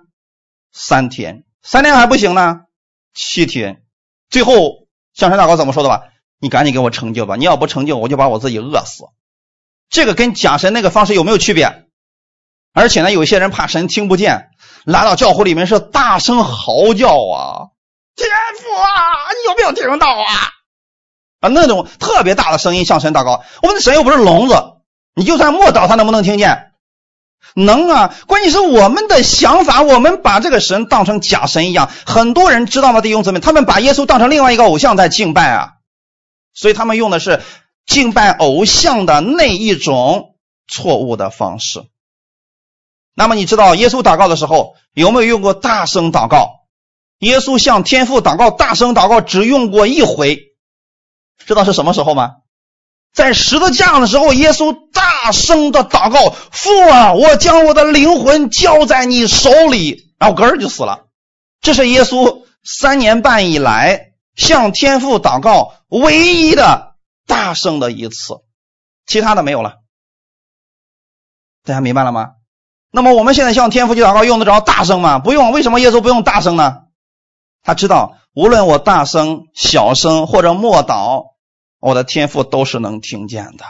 [0.72, 2.66] 三天，三天还不行呢，
[3.14, 3.84] 七天，
[4.30, 6.04] 最后向神祷告怎么说的吧？
[6.40, 7.36] 你赶紧给我成就吧！
[7.36, 9.06] 你要不成就，我就把我自己饿死。
[9.90, 11.86] 这个跟假神那个方式有没有区别？
[12.74, 14.50] 而且呢，有些人怕神听不见，
[14.84, 17.72] 来到教会里面是大声嚎叫啊！
[18.16, 18.92] 天父啊，
[19.32, 20.52] 你有没有听到啊？
[21.40, 23.44] 啊，那种特别大的声音向神祷告。
[23.62, 24.56] 我们的神又不是聋子，
[25.16, 26.72] 你就算默祷，他能不能听见？
[27.54, 28.14] 能啊！
[28.28, 31.90] 关键是我们的想法，我们把这个神当成假神一样。
[32.06, 33.00] 很多人知道吗？
[33.00, 35.74] 弟兄姊妹，他们把耶稣当成另外一个偶像在敬拜啊，
[36.56, 37.44] 所以他们用的是
[37.86, 40.36] 敬拜偶像的那一种
[40.68, 41.86] 错误的方式。
[43.14, 46.62] 那么你知道耶稣祷告的时候有没有用过大声祷告？
[47.20, 50.54] 耶稣向天父祷告，大声祷告只用过一回，
[51.46, 52.38] 知道是什么时候吗？
[53.14, 61.06] 在十字架上的时候，耶稣大声的祷告：“父啊，我将我的灵魂交在你手里。”然后嗝儿就死了。
[61.62, 66.96] 这是耶稣三年半以来向天父祷告唯一的
[67.26, 68.42] 大声的一次，
[69.06, 69.76] 其他的没有了。
[71.64, 72.32] 大家明白了吗？
[72.92, 75.20] 那么我们现在向天父去祷告，用得着大声吗？
[75.20, 75.52] 不用。
[75.52, 76.84] 为什么耶稣不用大声呢？
[77.64, 81.34] 他知道，无论我大声、小声或者默祷，
[81.80, 83.66] 我的天父都是能听见的。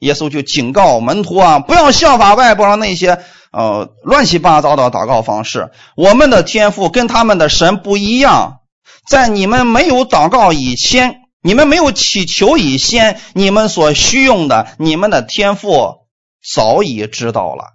[0.00, 5.70] 耶稣就警告门徒啊，不要效法外邦那些呃乱七八糟的祷告方式。
[5.96, 8.60] 我们的天父跟他们的神不一样，
[9.08, 16.06] 在你们没有祷告以前，你们没有祈求以前，你们所需用的，你们的天赋
[16.42, 17.72] 早已知道了。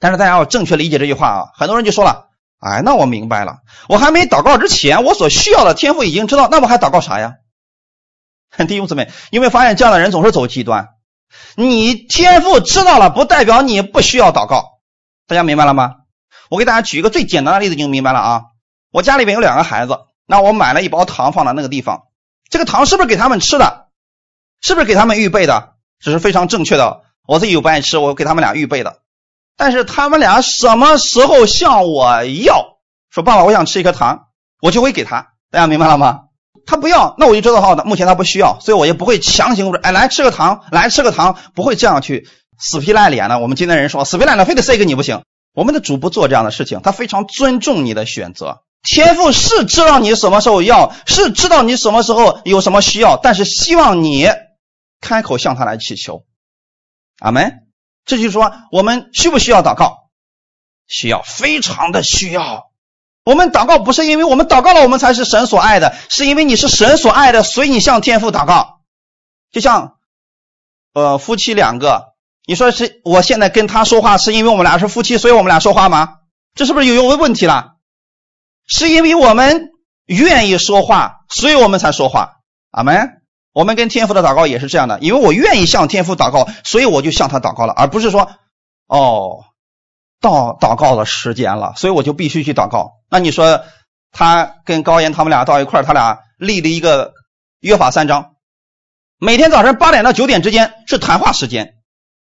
[0.00, 1.44] 但是大家要正确理解这句话啊！
[1.54, 2.28] 很多人就说了
[2.60, 7.34] ：“哎，那我明白了，我还没祷告之前，我所需要的天赋已经知道，那我还祷告啥呀？”
[8.68, 10.88] 弟兄姊妹，有没有发现这样的人总是走极端？
[11.56, 14.80] 你天赋知道了，不代表你不需要祷告。
[15.26, 15.94] 大家明白了吗？
[16.50, 18.42] 我给大家举一个最简单的例子，你就明白了啊！
[18.92, 22.04] 我家里边有两个孩子，那我买了一包糖放在那个地方，
[22.48, 23.88] 这个糖是不是给他们吃的？
[24.60, 25.74] 是不是给他们预备的？
[26.00, 27.02] 这是非常正确的。
[27.26, 29.00] 我自己又不爱吃，我给他们俩预备的。
[29.56, 32.78] 但是他们俩什么时候向我要
[33.10, 34.26] 说爸爸，我想吃一颗糖，
[34.60, 35.32] 我就会给他。
[35.50, 36.22] 大家明白了吗？
[36.66, 42.26] 他不要，那我就知道好的，目前他不需要，所以我也不会强行说，哎，来吃个糖，来吃个糖，不会这样去
[42.58, 43.38] 死皮赖脸的。
[43.38, 45.22] 我们今天人说死皮赖脸，非得塞给你不行。
[45.54, 48.62] 我们的主不做这样的事情，他非常尊重你的选择。
[48.84, 54.28] 天赋是知道你什么时候要，是知道你什么时候有什么需要，但是希望你
[55.00, 56.24] 开口向他来祈求。
[57.18, 57.60] 阿门。
[58.04, 60.10] 这就是说，我们需不需要祷告？
[60.86, 62.70] 需要，非常的需要。
[63.24, 68.82] 我们祷告不是因为我们祷告了，我们才是神所爱的，是因为你是神所爱的，所以你向天父祷告。
[69.50, 69.94] 就像，
[70.92, 72.12] 呃，夫妻两个，
[72.44, 76.16] 你说是我现在跟他说话，是因为我们俩是夫妻，所以我们俩说话吗？
[76.54, 77.73] 这是不是有有问题了？
[78.66, 79.70] 是因为我们
[80.06, 82.36] 愿意说话，所以我们才说话。
[82.70, 83.20] 阿门。
[83.52, 88.28] 我们跟天父的祷告也是这样的，因为我愿意向天父祷告，所以我就向他祷告了，而不是说，
[88.88, 89.44] 哦，
[90.20, 92.94] 到祷告的时间了，所以我就必须去祷告。
[93.08, 93.62] 那你说，
[94.10, 97.12] 他跟高岩他们俩到一块他俩立了一个
[97.60, 98.32] 约法三章，
[99.20, 101.74] 每天早晨八点到九点之间是谈话时间，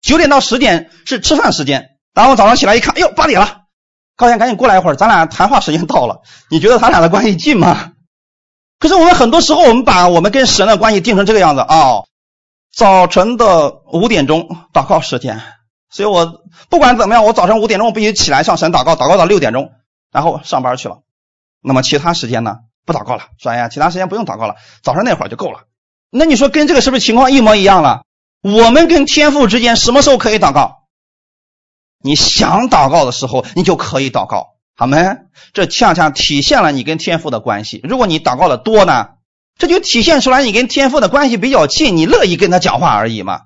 [0.02, 1.90] 九点到十点是吃饭时间。
[2.12, 3.59] 然后早上起来一看，哎呦，八点了，
[4.20, 6.20] 高岩赶紧过来一会儿，咱俩谈话时间到了。
[6.50, 7.92] 你觉得他俩的关系近吗？
[8.78, 12.04] 可是我们很多时候，我们把我们跟神的关系定成这个样子啊，
[12.70, 15.40] 早晨的五点钟祷告时间，
[15.90, 19.72] 所以我不管怎么样，我早晨五点钟我必须起来向神祷告，祷告到六点钟，
[20.12, 20.98] 然后上班去了。
[21.62, 25.60] 那么其他时间呢，不祷告了，说哎呀，其他时间不用祷告了，早上那会儿就够了。
[26.10, 28.02] 那你说跟这个是不是情况一模一样了？
[28.42, 30.79] 我们跟天父之间什么时候可以祷告？
[32.02, 34.56] 你想祷告的时候，你就可以祷告。
[34.74, 35.18] 好没？
[35.52, 37.80] 这恰恰体现了你跟天父的关系。
[37.84, 39.08] 如果你祷告的多呢，
[39.58, 43.42] 这就体现出来你跟天父的关系比较近，你乐意跟他讲话而已嘛。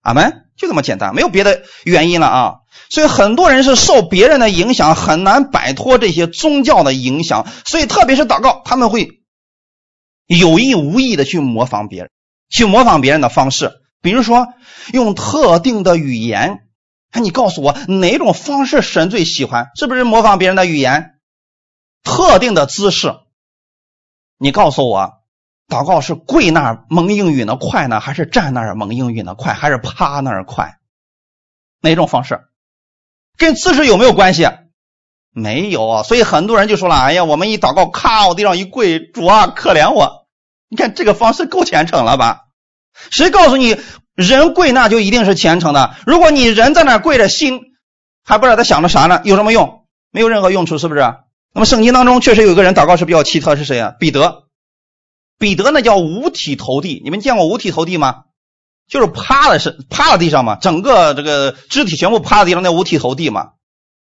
[0.00, 2.54] 阿门，就这么简单，没有别的原因了啊。
[2.88, 7.46] 所以很多人是受别人的影响，很难摆脱这些宗教的影响。
[7.66, 9.20] 所以特别是祷告，他们会
[10.26, 12.10] 有意无意的去模仿别人，
[12.48, 14.48] 去模仿别人的方式，比如说
[14.94, 16.60] 用特定的语言。
[17.12, 19.70] 哎，你告诉我哪种方式神最喜欢？
[19.76, 21.20] 是不是模仿别人的语言？
[22.02, 23.14] 特定的姿势？
[24.38, 25.20] 你告诉我，
[25.68, 30.78] 祷告是跪那儿蒙应允的快呢，还是站那儿蒙应允的快，还是趴那儿快？
[31.80, 32.40] 哪种方式？
[33.36, 34.48] 跟姿势有没有关系？
[35.30, 36.02] 没有啊。
[36.02, 40.26] 所以很多人就说了：“哎呀，我们一祷告，咔往地上一跪，主啊，可怜我！”
[40.68, 42.48] 你看这个方式够虔诚了吧？
[43.10, 43.78] 谁告诉你？
[44.14, 45.94] 人跪那就一定是虔诚的。
[46.06, 47.60] 如果你人在那跪着，心
[48.24, 49.86] 还不知道他想着啥呢，有什么用？
[50.10, 51.00] 没有任何用处，是不是？
[51.54, 53.94] 那么圣经当中确实有一个人祷告是比较奇特，是谁啊？
[53.98, 54.44] 彼得。
[55.38, 57.00] 彼得那叫五体投地。
[57.04, 58.24] 你们见过五体投地吗？
[58.88, 63.52] 就是趴的是趴在地上嘛，整个这个肢体全部趴在地上，那五体投地嘛。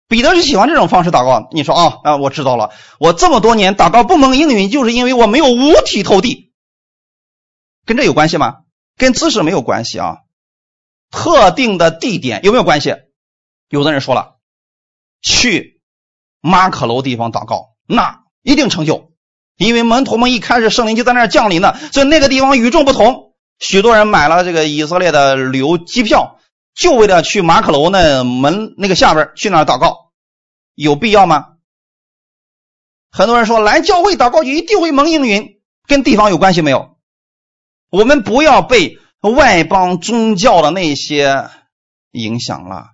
[0.09, 1.49] 彼得是喜欢这种方式祷告。
[1.53, 2.71] 你说啊啊，我知道了。
[2.99, 6.53] 我这么多年祷告不蒙应允，就是因为我没有五体投地，
[7.87, 8.64] 跟这有关系吗？
[8.97, 10.19] 跟姿势没有关系啊，
[11.11, 12.95] 特定的地点有没有关系？
[13.69, 14.37] 有的人说了，
[15.21, 15.81] 去
[16.41, 19.13] 马可楼地方祷告，那一定成就，
[19.57, 23.35] 因为门徒们一开始圣灵就在那儿降临呢，所以那个地方与众不同。
[23.59, 26.39] 许多人买了这个以色列的旅游机票，
[26.75, 30.13] 就为了去马可楼那门那个下边去那儿祷告，
[30.75, 31.53] 有必要吗？
[33.11, 36.94] 很多人说来教会祷告就一定会蒙应允，跟地方有关系没有？
[37.95, 41.49] 我们不要被外邦宗教的那些
[42.11, 42.89] 影响了。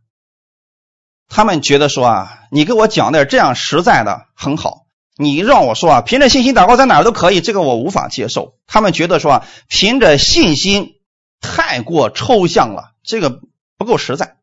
[1.27, 4.83] 他们觉得说啊，你给我讲点这样实在的很好。
[5.17, 8.57] 你让我说啊，凭着信心祷告在哪儿都可以，这个我无法接受。
[8.67, 10.97] 他们觉得说啊，凭着信心
[11.41, 13.41] 太过抽象了，这个
[13.79, 14.37] 不够实在。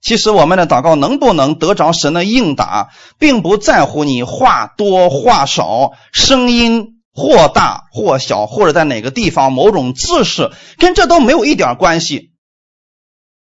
[0.00, 6.93] 其实我们的祷告能不能得着神的应答，并不在乎你话多话少，声音。
[7.14, 12.32] 或大或小，或者在哪个地方，某种姿势，跟这都没有一点关系。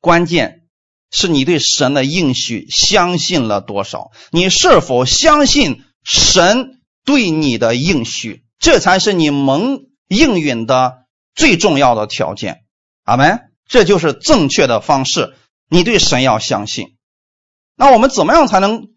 [0.00, 0.64] 关键
[1.11, 11.04] 是你对神的应许相信了多少，你是否相信神对你的应许，这才是你蒙应允的
[11.35, 12.64] 最重要的条件。
[13.04, 13.46] 阿门。
[13.72, 15.37] 这就是正确的方式，
[15.68, 16.96] 你对神要相信。
[17.76, 18.88] 那我们怎么样才能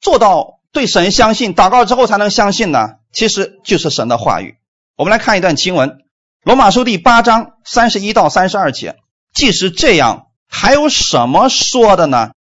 [0.00, 1.54] 做到对神相信？
[1.54, 2.94] 祷告之后才能相信呢？
[3.12, 4.56] 其实就是神的话语。
[4.96, 5.90] 我们来看一段经文，
[6.42, 8.96] 《罗马书》第八章三十一到三十二节。
[9.34, 12.32] 即使这样，还有什么说的呢？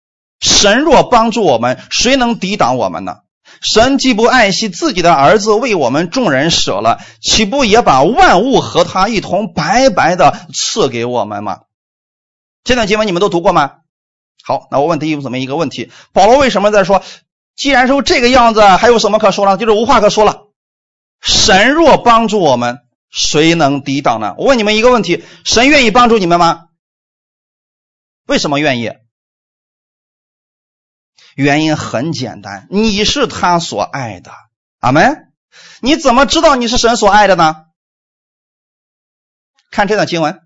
[0.40, 3.18] 神若帮助我们，谁能抵挡我们呢？
[3.60, 11.62] 神既不爱惜自己的儿子，为我们众人舍了，岂不也把万物和他一同白白的赐给我们吗？
[12.62, 13.72] 这段经文你们都读过吗？
[14.42, 17.02] 好，那我问第一这么一个问题：保罗为什么在说，
[17.60, 19.58] 既然说这个样子，还有什么可说了？
[19.58, 20.46] 就是无话可说了。
[21.20, 22.78] 神若帮助我们，
[23.10, 24.34] 谁能抵挡呢？
[24.38, 26.68] 我问你们一个问题：神愿意帮助你们吗？
[28.24, 28.92] 为什么愿意？
[31.34, 34.32] 原因很简单，你是他所爱的。
[34.78, 35.30] 阿门。
[35.82, 37.66] 你怎么知道你是神所爱的呢？
[39.70, 40.40] 看这段经文：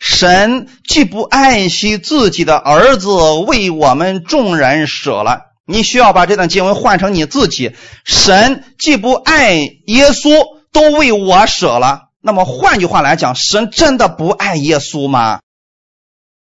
[0.00, 3.10] 神既不爱惜自己的儿子，
[3.46, 5.47] 为我们众人舍了。
[5.68, 7.76] 你需要把这段经文换成你自己。
[8.04, 9.54] 神既不爱
[9.86, 10.30] 耶稣，
[10.72, 12.08] 都为我舍了。
[12.20, 15.40] 那么换句话来讲，神真的不爱耶稣吗？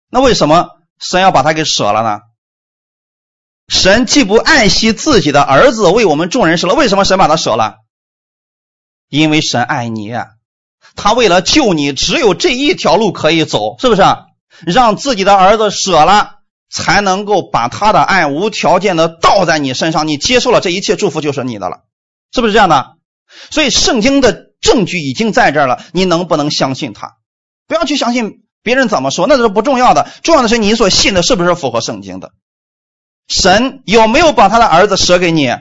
[0.08, 0.68] 那为什么
[1.00, 2.20] 神要把他给舍了呢？
[3.66, 6.74] 神既不爱惜自己的儿子，为我们众人舍了。
[6.74, 7.78] 为什么神把他舍了？
[9.08, 10.14] 因为神爱你，
[10.94, 14.02] 他为了救你，只有这一条路可以走，是不是？
[14.64, 16.37] 让自己的儿子舍了。
[16.70, 21.84] 才能够把他的爱无条件的倒在你身上，你接受了这一切祝福就是你的了，
[22.32, 22.96] 是不是这样的？
[23.50, 27.16] 所以圣经的证据已经在这儿了，你能不能相信他？
[27.66, 32.32] 不要去相信别人怎么说，那是不重要的，重要的是你所信的是不是符合圣经的？
[33.28, 35.54] 神有没有把他的儿子舍给你？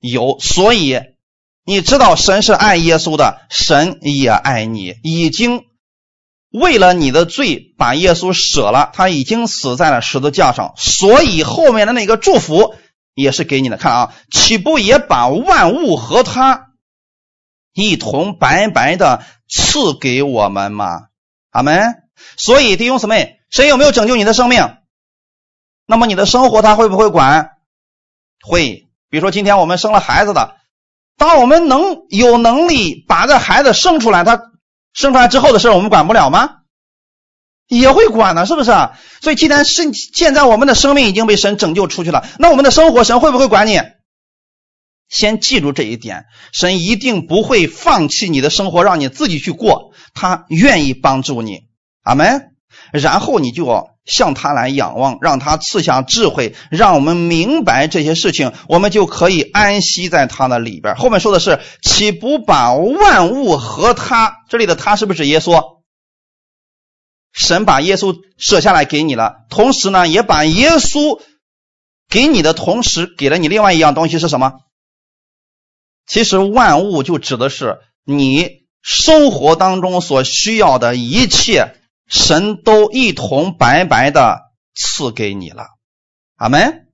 [0.00, 1.00] 有，所以
[1.64, 5.64] 你知道神是爱耶稣的，神也爱你，已经。
[6.58, 12.74] 为了你的罪，把耶稣舍了，他已经死在了十字架上，所以后面的那个祝福
[13.12, 13.76] 也是给你的。
[13.76, 16.68] 看啊，岂不也把万物和他
[17.74, 21.08] 一同白白的赐给我们吗？
[21.50, 21.94] 阿门。
[22.38, 24.78] 所以弟兄姊妹，谁有没有拯救你的生命？
[25.84, 27.50] 那么你的生活他会不会管？
[28.40, 28.88] 会。
[29.10, 30.56] 比如说今天我们生了孩子的，
[31.18, 34.40] 当我们能有能力把这孩子生出来，他。
[34.96, 36.62] 生出来之后的事我们管不了吗？
[37.68, 38.98] 也会管的，是不是啊？
[39.20, 43.80] 所以既然是现在我们的生命已经被神拯救出去了，那我们的生活神会不会管你？
[45.08, 51.64] 先记住这一点，神一定不会放弃你的生活，让你自己去过，他愿意帮助你，
[52.02, 52.54] 阿门。
[52.92, 60.94] 然后你就向他来仰望，让他赐下智慧，让我们明白这些事情，我们就可以安息在他的里边。
[60.94, 64.44] 后面说的是，岂不把万物和他？
[64.48, 65.76] 这里的他是不是耶稣？
[67.32, 71.20] 神把耶稣舍下来给你了，同时呢，也把耶稣
[72.08, 74.60] 给你的同时，给了你另外一样东西是什么？
[76.06, 81.74] 其实万物就指的是你生活当中所需要的一切。
[82.06, 85.66] 神都一同白白的赐给你了，
[86.36, 86.88] 阿门。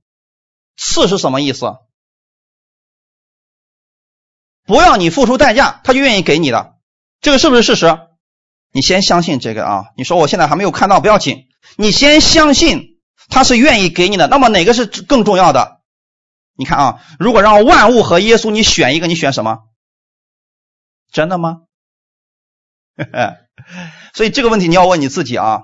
[0.75, 1.77] 赐是什么意思？
[4.65, 6.77] 不要你付出代价，他就愿意给你的，
[7.21, 7.99] 这个是不是事实？
[8.71, 9.85] 你先相信这个啊！
[9.95, 11.47] 你说我现在还没有看到，不要紧，
[11.77, 12.99] 你先相信
[13.29, 14.27] 他是愿意给你的。
[14.27, 15.81] 那么哪个是更重要的？
[16.55, 19.59] 你看啊，如果让万物和耶稣你选一个，你选什么？
[21.11, 21.61] 真的吗？
[24.13, 25.61] 所以这个问题你要问你自己啊。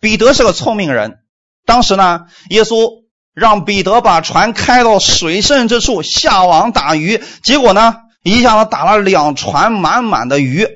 [0.00, 1.18] 彼得是个聪明人，
[1.66, 3.02] 当时呢，耶稣
[3.34, 10.68] 让彼得把船开到水深之处下网打鱼，结果呢，一下子打了两船满满的鱼。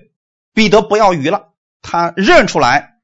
[0.55, 1.51] 彼得不要鱼了，
[1.83, 2.95] 他认出来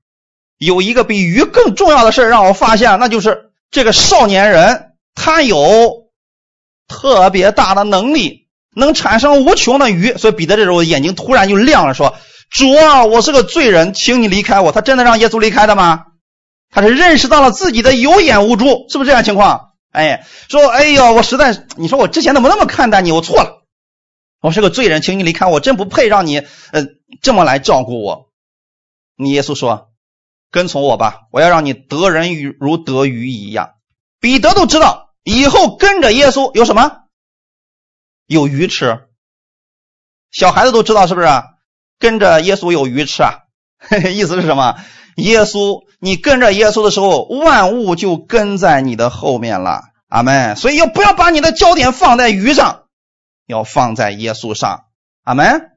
[0.58, 6.08] 有一个比鱼更重要的事让我发现，那就是这个少年人他有
[6.88, 10.16] 特别大的能力，能产生无穷的鱼。
[10.18, 12.16] 所以彼得这时候眼睛突然就亮了，说。
[12.51, 14.72] 主啊，我是个罪人，请你离开我。
[14.72, 16.07] 他真的让耶稣离开的吗？
[16.70, 19.74] 他是认识到了自己的有眼无珠，是不是这样情况？
[19.90, 23.12] 哎，说，哎呀，我实在，你说我之前怎么那么看待你？
[23.12, 23.64] 我错了，
[24.40, 26.86] 我是个罪人，请你离开我，真不配让你，呃，
[27.22, 28.30] 这么来照顾我。
[29.16, 29.90] 你耶稣说，
[30.51, 33.74] 跟从我吧，我要让你得人鱼如得鱼一样。
[34.20, 37.05] 彼得都知道，以后跟着耶稣有什么？
[38.26, 39.07] 有鱼吃。
[40.30, 41.28] 小孩子都知道，是不是？
[41.99, 43.40] 跟着耶稣有鱼吃啊，
[44.12, 44.76] 意思是什么？
[45.16, 49.80] 耶稣，你跟着耶稣的时候，万物就跟在你的后面了。
[50.09, 50.55] 阿门。
[50.57, 52.82] 所以要不要把你的焦点放在鱼上，
[53.46, 54.84] 要放在耶稣上。
[55.24, 55.72] 阿门。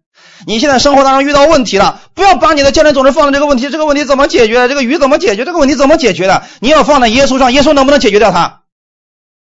[0.45, 4.67] 你现在生活当中遇到问题了，不要把你的焦点总是放在这个问题，这个问题怎么解决？
[4.67, 5.45] 这个鱼怎么解决？
[5.45, 6.43] 这个问题怎么解决的？
[6.59, 8.61] 你要放在耶稣上，耶稣能不能解决掉它？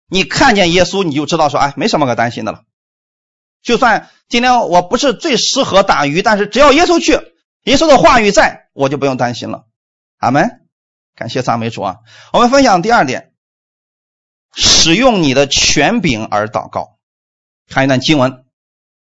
[0.09, 2.61] 你看见耶稣，你就知道说，哎，没什么可担心的了。
[3.63, 7.13] 就算今天我不是最适合打鱼，但是只要耶稣去，
[7.65, 9.67] 耶稣的话语在，我就不用担心了。
[10.19, 10.63] 阿门，
[11.15, 11.97] 感谢赞美主啊！
[12.33, 13.33] 我们分享第二点，
[14.55, 16.99] 使用你的权柄而祷告。
[17.69, 18.45] 看一段经文，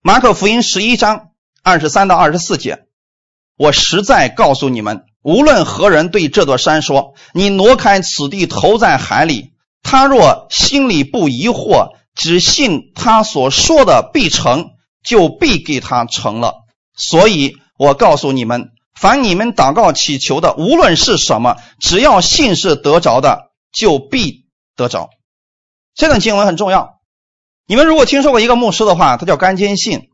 [0.03, 1.31] 马可福音十一章
[1.63, 2.87] 二十三到二十四节。
[3.57, 9.53] 我实在告诉你们，无论何人对这座山说：“你挪开此地，投在海里”，
[9.83, 11.97] 他若心里不疑惑。
[12.17, 14.71] 只信他所说的必成
[15.05, 16.65] 就必给他成了，
[16.97, 25.11] 所以我告诉你们，凡你们祷告祈求的，无论是什么，只要信是得着的，就必得着。
[25.95, 27.01] 这段经文很重要。
[27.67, 30.11] 你们如果听说过一个牧师的话，他叫甘坚信，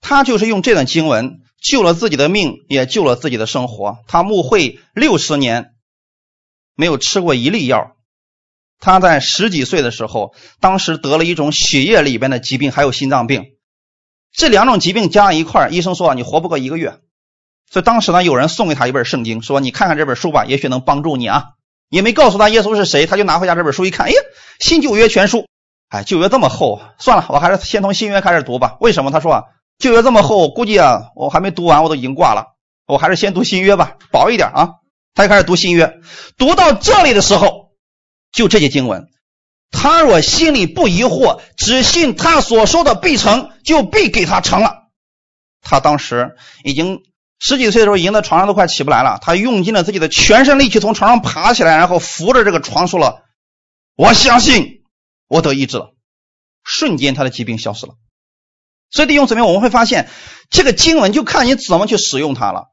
[0.00, 3.98] 他就是用这段经文救了自己的命，也救了自己的生活。
[4.06, 5.74] 他牧会六十年，
[6.74, 7.96] 没有吃过一粒药。
[8.80, 13.44] 他在十几岁的时候，当时得了一种血液里边的疾病，还有心脏病，
[14.32, 16.98] 这两种疾病加一块医生说啊你活不过一个月。
[17.70, 21.44] 所以当时呢，有人送给他一本圣经，说你看看这本书吧，也许能帮助你啊。
[21.90, 24.16] 也没告诉他耶稣是谁，他就拿回家这本书一看，哎呀，
[24.60, 25.46] 新旧约全书，
[25.88, 28.76] 哎，旧约这么厚，算了，我还是先从新约开始读吧。
[28.80, 29.10] 为什么？
[29.10, 29.42] 他说啊，
[29.78, 32.54] 旧约这么厚，估计啊，我还没读完，我都已经挂了，
[32.86, 34.70] 我还是先读新约吧，薄一点啊。
[35.14, 35.98] 他就开始读新约，
[36.36, 37.67] 读到这里的时候。
[38.32, 39.08] 就这些经文，
[39.70, 44.88] 他若心里不疑惑，只信他所说的必成就必给他成了。
[45.60, 47.02] 他当时已经
[47.38, 49.18] 十几岁的时候，已经在床上都快起不来了。
[49.20, 53.22] 他用尽了自己的全身力气从床上爬起来，然后扶着这个床说了
[53.96, 54.82] ：“我相信
[55.28, 55.94] 我得医治了。”
[56.64, 57.94] 瞬间他的疾病消失了。
[58.90, 60.08] 所以弟兄姊妹，我们会发现
[60.50, 62.68] 这个经文就看你怎么去使用它了。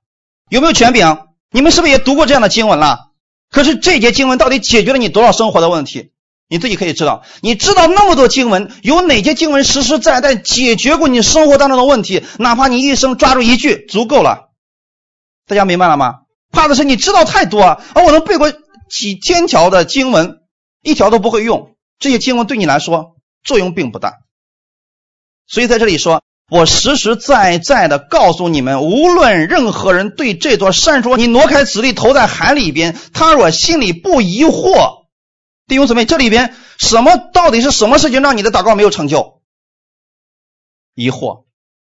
[0.49, 1.28] 有没有权柄？
[1.51, 3.12] 你们是不是也读过这样的经文了？
[3.56, 6.12] 可是这节经文到底解决了你多少生活的问题？
[6.49, 7.24] 你自己可以知道。
[7.41, 12.22] 你知道那么多经文，有哪些经文实实在在解决过你生活当中的问题？
[12.38, 14.49] 哪怕你一生抓住一句，足够了。
[15.47, 16.16] 大家明白了吗？
[16.51, 18.51] 怕的是你知道太多，而我能背过
[18.89, 20.39] 几千条的经文，
[20.84, 21.78] 一条都不会用。
[21.97, 24.16] 这些经文对你来说作用并不大。
[25.47, 35.06] 所以在这里说，我实实在在的告诉你们，无论任何人对这座山说：“你挪开此地，投在海里边。”他若心里不疑惑，
[35.66, 39.41] 弟兄姊妹，这里边什么到底是什么事情让你的祷告没有成就？
[40.93, 41.46] 疑惑。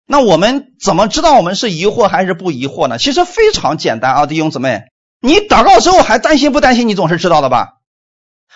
[0.06, 3.00] 那我们怎么知道我们是疑惑还是不疑惑呢？
[3.00, 4.84] 其实非常简单啊，弟兄姊妹，
[5.22, 6.88] 你祷告之后还担心不担心？
[6.88, 7.80] 你总是知道的吧？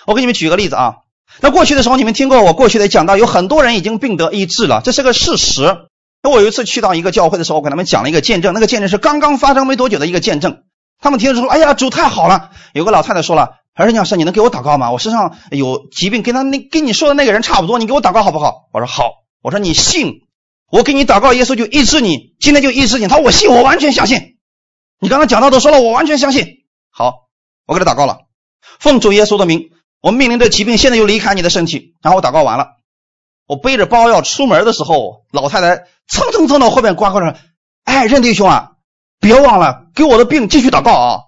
[0.05, 0.97] 我给你们举个例子啊。
[1.41, 5.77] 那过去的时候，你们听过我过去的讲到，有很多人已经病得医治了，这是个事实。
[6.21, 10.63] 那我有一次去到一个教会的时候，我给他们讲了一个见证，那个见证是刚刚发生没多久的一个见证。
[11.01, 14.91] 他们听着说：“哎呀，主太好了！”有个老太太说了：“儿子，你是你能给我祷告吗？
[14.91, 19.11] 我身上有疾病，跟他那跟你说的那个人差不多，你给我祷告好不好？”我说：“好。”
[19.41, 20.23] 我说：“你信，
[20.69, 24.35] 我给你祷告，耶稣就医治你，今天就医治你。”他说：“我信，我完全相信。”
[24.99, 26.45] 你刚刚讲到都说了，我完全相信。
[26.91, 27.29] 好，
[27.65, 28.17] 我给他祷告了，
[28.77, 29.69] 奉主耶稣的名。
[30.01, 32.77] 我命令这疾病现在就离开你的身体，然后我祷告完了，
[33.47, 37.39] 我背着包要出门的时候，老太太蹭蹭蹭到后面刮过来，
[37.83, 38.71] 哎，任弟兄啊，
[39.19, 41.19] 别忘了给我的病继续祷告啊。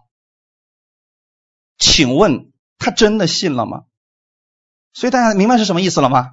[1.78, 3.82] 请问他真的信了吗？
[4.94, 6.32] 所以大家明白是什么意思了吗？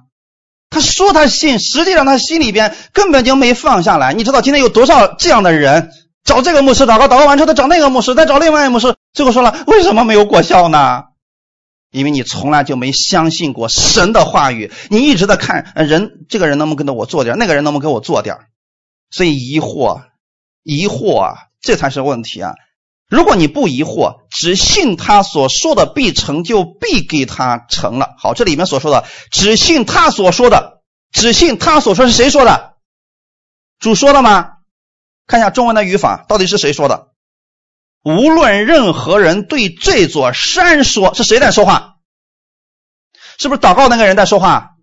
[0.69, 4.13] 他说他信，实际上他心里边根本就没放下来。
[4.13, 5.91] 你知道今天有多少这样的人
[6.23, 11.05] 找这个牧师祷告，祷告完之后他找那个牧师，再找另外一个牧师，最后说了为什么没有果效呢？
[11.91, 18.37] 因为你从来就没相信过神的话语，你一直在看人，这个人能不能跟着我做点，那个人能不能给我做点，
[19.09, 20.03] 所以疑惑，
[20.63, 22.53] 疑惑啊，这才是问题啊！
[23.09, 28.13] 如果你不疑惑，只信他所说的必成就，必给他成了。
[28.19, 32.75] 好，这里面所说的，只信他所说的，只信他所说是谁说的？
[33.79, 34.57] 主说的吗？
[35.25, 37.08] 看一下中文的语法，到底是谁说的？
[38.03, 41.97] 无论任何人对这座山说，是谁在说话？
[43.37, 44.75] 是不是祷告那个人在说话？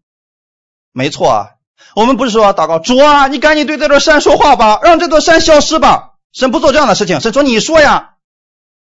[0.93, 1.51] 没错，
[1.95, 6.15] 我们不是说祷告主啊，你赶紧对这座山说话吧，让这座山消失吧。
[6.33, 8.15] 神不做这样的事情，神说你说呀，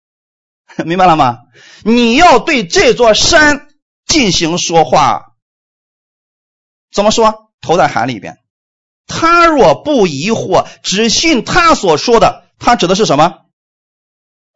[0.86, 1.40] 明白了吗？
[1.84, 3.68] 你要对这座山
[4.06, 5.34] 进行说话，
[6.92, 7.52] 怎么说？
[7.62, 8.40] 投在海里边。
[9.06, 13.43] 他若不疑惑，只信他所说的，他指的是什么？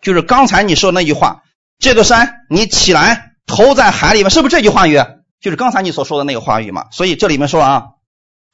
[0.02, 1.44] 就是刚才你说那句话，
[1.80, 5.02] 这座山你起来投在海里面，是不是这句话语？
[5.42, 6.86] 就是刚才你所说的那个话语嘛。
[6.92, 7.84] 所以这里面说啊，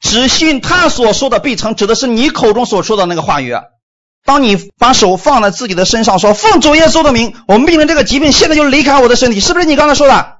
[0.00, 3.54] 只信他所说的必成，指的是你口中所说的那个话语。
[4.24, 10.38] 当你把手放在自己的身上，说奉主耶稣的名，我命令这个疾病现在就离开我的身体，是不是你刚才说的？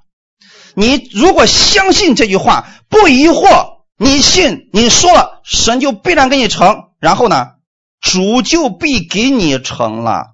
[0.74, 7.50] 你如果相信这句话，不疑惑，你信你说了，神就必然给你成，然后呢，
[8.00, 10.33] 主就必给你成了。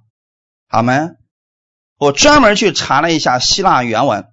[0.71, 1.17] 阿门。
[1.99, 4.29] 我专门去查了一下希腊原文，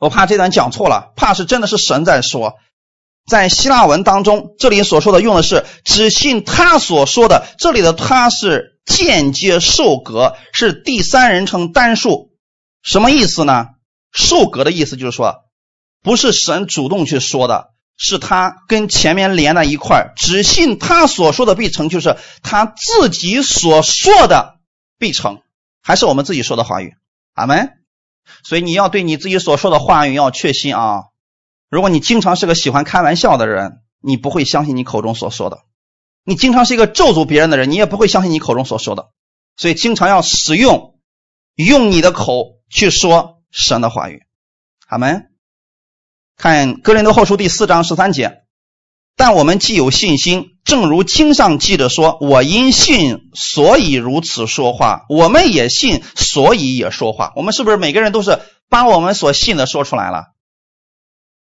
[0.00, 2.54] 我怕这段讲错了，怕是真的是神在说。
[3.24, 12.32] 在希腊文当中，这里所说的用的是只信他所说的，这里的他是间接受格，是第三人称单数。
[12.82, 13.68] 什么意思呢？
[14.10, 15.44] 受格的意思就是说，
[16.02, 24.56] 不是神主动去说的，是他跟前面连在一块只信他所说的必成，就是他自己所说的。
[25.02, 25.42] 必成，
[25.82, 26.94] 还是我们自己说的话语，
[27.34, 27.72] 阿门。
[28.44, 31.06] 所以你要对你自己所说的话语要确信啊。
[31.68, 35.64] 如果你经常是个喜欢开玩笑的人，你不会相信你口中所说的；
[36.22, 39.10] 你经常是一个咒诅别人的人，你也不会相信你口中所说的。
[39.56, 41.00] 所以经常要使用，
[41.56, 44.22] 用你的口去说神的话语，
[44.86, 45.32] 阿门。
[46.36, 48.41] 看哥林多后书第四章十三节。
[49.16, 57.32] 但我们既有信心，正如经上记着说：“我因信，所以如此说话。”我们也信，所以也说话。
[57.36, 60.26] 我们是不是每个人都是把我们所信的说出来了？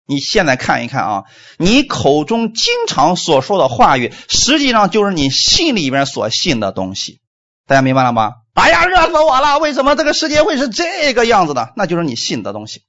[0.07, 1.25] 你现在看一看啊，
[1.59, 7.21] 你口中经常所说的话语，实际上就是你心里边所信的东西。
[7.67, 8.33] 大家明白了吗？
[8.55, 9.59] 哎呀，热死我了！
[9.59, 11.73] 为什么这个世界会是这个样子的？
[11.77, 12.83] 那就是你信的东西。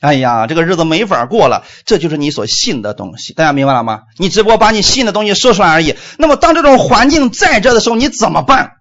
[0.00, 4.04] 哎呀，这个日子没法过了，这就是你所信的东西，大家明白了吗？
[4.16, 5.94] 你只不过把你信的东西说出来而已。
[6.16, 8.72] 那么，当这种环境在这的时候，你怎么办？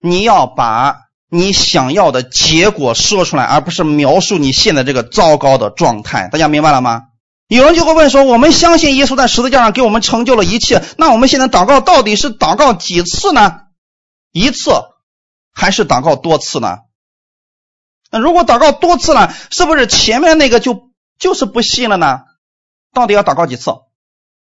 [0.00, 0.98] 你要把
[1.28, 6.28] 你想要的结果说出来，而不是描述你现在这个糟糕的状态。
[6.28, 7.02] 大家明白了吗？
[7.48, 13.62] 有人就会问说：我们相信耶稣在十字架上给我们成就了一切，那我们现在祷告到底是祷告几次呢？
[14.32, 14.70] 一次，
[15.52, 16.78] 还是祷告多次呢？
[18.14, 22.20] 那如果祷告多次了，是不是前面那个就就是不信了呢？
[22.92, 23.72] 到底要祷告几次？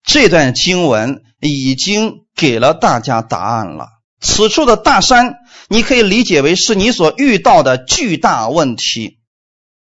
[0.04, 3.88] 这段经文已经给了大家答案了。
[4.22, 5.38] 此处的大山，
[5.70, 9.18] 你可以理解为是你所遇到的巨大问题，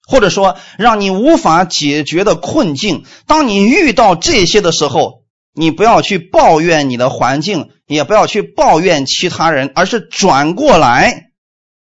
[0.08, 3.06] 或者说让你无法解决的困境。
[3.28, 11.30] 当你遇到这些的时候，你不要去抱怨你的环境，也不要去抱怨其他人，而是转过来，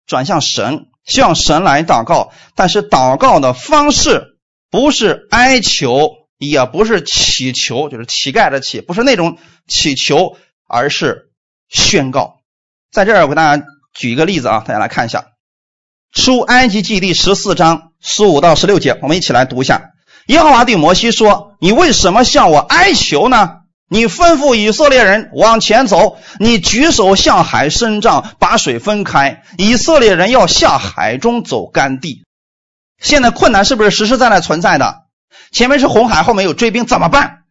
[0.08, 2.32] 转向神，向神来祷告。
[2.56, 4.38] 但是祷告的方式
[4.70, 9.38] 不是哀求，也不是乞求，就是乞丐的乞，不是那种
[9.68, 10.38] 乞求，
[10.68, 11.30] 而是
[11.70, 12.42] 宣告。
[12.92, 15.26] 在这儿，我给大家举一个例子啊，大家来看一下，
[16.22, 19.92] 《出埃及记》第十四章十五到十六节，我们一起来读一下。
[20.28, 23.65] 耶和华对摩西说：“你为什么向我哀求呢？
[23.90, 32.26] 你吩咐以色列人往前走，你举手向海伸杖，把水分开，以色列人要下海中走干地。
[33.00, 35.04] 现在困难是不是实实在在存在的？
[35.52, 37.44] 前面是红海，后面有追兵，怎么办？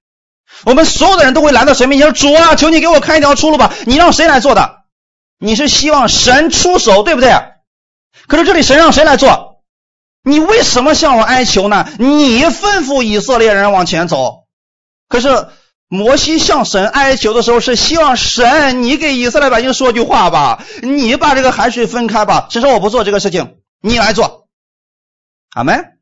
[0.64, 3.72] 我们所有的人都会来到神面前说：主啊，求你给我开一条出路吧！
[3.86, 4.82] 你让谁来做的？”
[5.38, 7.32] 你是希望神出手，对不对？
[8.28, 9.62] 可是这里神让谁来做？
[10.22, 11.86] 你为什么向我哀求呢？
[11.98, 14.44] 你吩咐以色列人往前走。
[15.08, 15.48] 可是
[15.94, 22.48] 摩西向神哀求的时候，是希望神你给以色列百姓说句话吧，你把这个海水分开吧。
[22.50, 24.48] 神说我不做这个事情，你来做。
[25.54, 25.92] 阿门。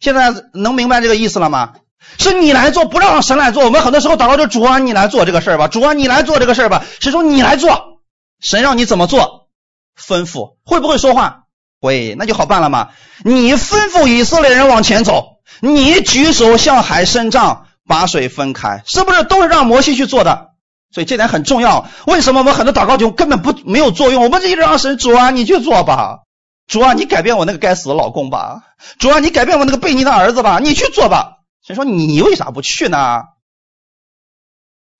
[0.00, 1.74] 现在能明白这个意思了吗？
[2.18, 3.64] 是你来做，不让神来做。
[3.64, 6.84] 我们很多时候祷告就主啊，你来做这个事儿吧，主啊，你来做这个事儿吧。
[6.98, 8.00] 神说你来做。
[8.40, 9.48] 神让你怎么做？
[9.96, 11.44] 吩咐会不会说话？
[11.80, 12.88] 会，那就好办了嘛。
[13.24, 20.50] 你吩咐以色列人往前走，你举手向海伸杖，把水分开，是不是都是让摩西去做的？
[20.92, 21.88] 所以这点很重要。
[22.06, 24.22] 为什么我们很多祷告就根本不没有作用？
[24.22, 26.20] 我们一直让神主啊，你去做吧，
[26.68, 28.62] 主啊，你改变我那个该死的老公吧，
[28.98, 31.38] 主啊，你改变我那个悖逆的儿子吧，你去做吧。
[31.66, 33.24] 神说你为啥不去呢？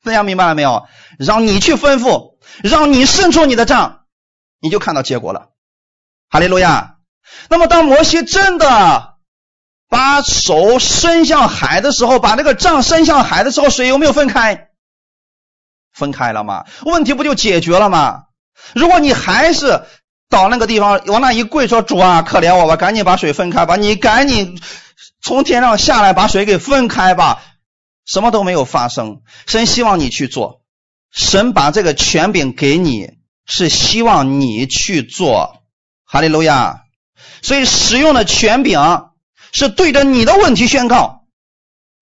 [0.02, 0.86] 大家明白了没有？
[1.18, 2.38] 让你去吩咐。
[2.62, 4.00] 让你伸出你的杖，
[4.58, 5.50] 你就看到结果了。
[6.30, 6.96] 哈利路亚。
[7.50, 9.07] 那么，当摩西真的
[9.88, 14.68] 把手伸向海的时候，把那个杖伸向海的时候，水有没有分开？
[15.92, 16.64] 分开了吗？
[16.84, 18.24] 问题不就解决了吗？
[18.74, 19.82] 如果你还是
[20.28, 24.60] 到那个地方往那一跪，说主啊，可怜我吧，赶紧把水分开吧，你赶紧
[25.22, 27.42] 从天上下来把水给分开吧，
[28.04, 29.22] 什么都没有发生。
[29.46, 30.62] 神希望你去做。
[31.10, 33.12] 神把这个权柄给你，
[33.46, 35.62] 是希望你去做，
[36.04, 36.82] 哈利路亚。
[37.40, 39.07] 所以使用的权柄
[39.52, 41.24] 是对着你的问题宣告，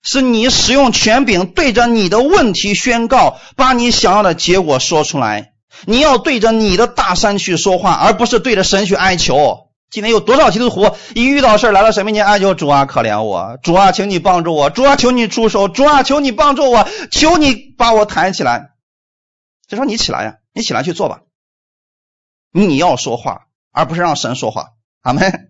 [0.02, 5.52] 是你使用权柄对着你的问题宣告，把你想要的结果说出来。
[5.84, 9.66] 你要对着你的大山去说话，而不是对着神去哀求。
[9.90, 18.70] 今天有多少基督徒一遇到事来到神面前哀求主啊，可怜我，主啊，请你帮助我，主啊，求你出手，主啊，求你帮助我，求你把我抬起来。
[19.68, 21.20] 就说你起来呀，你起来去做吧。
[22.52, 24.70] 你要说话，而不是让神说话。
[25.02, 25.45] 阿门。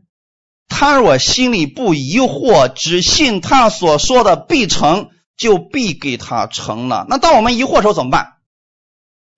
[0.68, 7.06] 他若心里不疑惑，只信他所说的必成就必给他成了。
[7.08, 8.34] 那当我们疑惑的时候怎么办？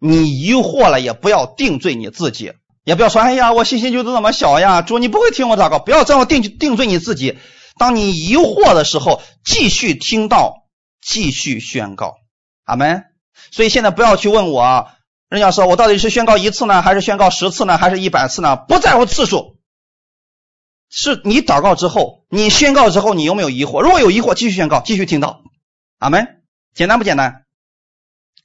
[0.00, 2.52] 你疑惑了也不要定罪你自己，
[2.84, 4.80] 也不要说哎呀，我信心就这么小呀。
[4.80, 7.36] 主，你不会听我祷告，不要这样定定罪你自己。
[7.76, 10.68] 当你疑惑的时候，继续听到，
[11.00, 12.16] 继续宣告。
[12.64, 13.04] 阿门。
[13.50, 14.88] 所以现在不要去问我，
[15.28, 18.56] 人家说我到底是宣告一次呢，还是宣告十次呢，还是一百次呢？
[18.56, 19.57] 不在乎次数，
[20.90, 23.82] 是你祷告之后，你宣告之后，你有没有疑惑？
[23.82, 25.42] 如果有疑惑，继续宣告，继续听到。
[25.98, 26.42] 阿门。
[26.74, 27.44] 简单不简单？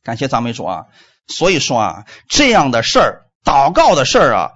[0.01, 0.85] 感谢赞美主啊！
[1.27, 4.51] 所以说啊，这样的事儿，祷告的事儿啊，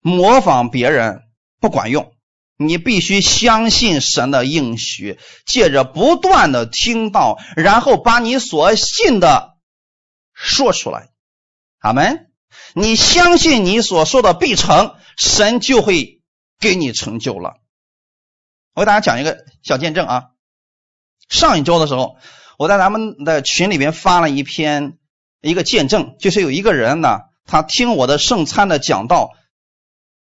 [0.00, 1.22] 模仿别人
[1.60, 2.12] 不管用。
[2.56, 9.56] 你必须相信神的应许，借着不断的听到，然后把你所信的。
[10.32, 11.08] 说出来，
[11.80, 12.30] 阿门！
[12.74, 16.17] 你相信你所说的必成，神就会
[16.58, 17.56] 给你成就了。
[18.74, 20.24] 我给大家讲一个小见证啊。
[21.28, 22.16] 上一周的时候，
[22.58, 24.98] 我在咱们的群里边发了一篇
[25.40, 29.32] 一个见证，就是有一个人呢，他听我的圣餐的讲道，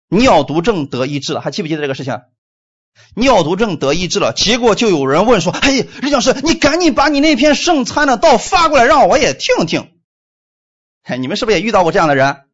[0.09, 2.21] 尿毒症得医治了，还记不记得这个事情？
[3.15, 9.91] 尿毒症得医治了，结果就有人问说：“哎，任教师，你赶紧把你那篇圣餐的道发过来，让我也听听。”
[11.03, 12.45] 哎，你们是不是也遇到过这样的人？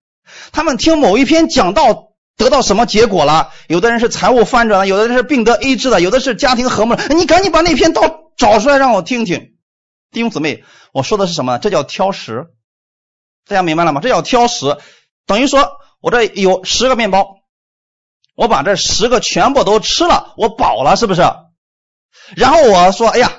[0.52, 3.52] 他们听某一篇讲道得到什么结果了？
[3.68, 7.08] 有的人是财务翻转了，有的人是病得医治的，有的是家庭和睦了。
[7.10, 9.56] 你赶紧把那篇道找出来让我听听。
[10.12, 11.58] 弟兄姊妹，我说的是什么？
[11.60, 12.48] 这叫挑食。
[13.48, 14.02] 大家明白了吗？
[14.02, 14.78] 这叫挑食，
[15.26, 17.38] 等于说我这有十个面包。
[18.36, 21.22] 我把这十个全部都吃了，我饱了，是不是？
[22.36, 23.32] 然后我说：“哎呀，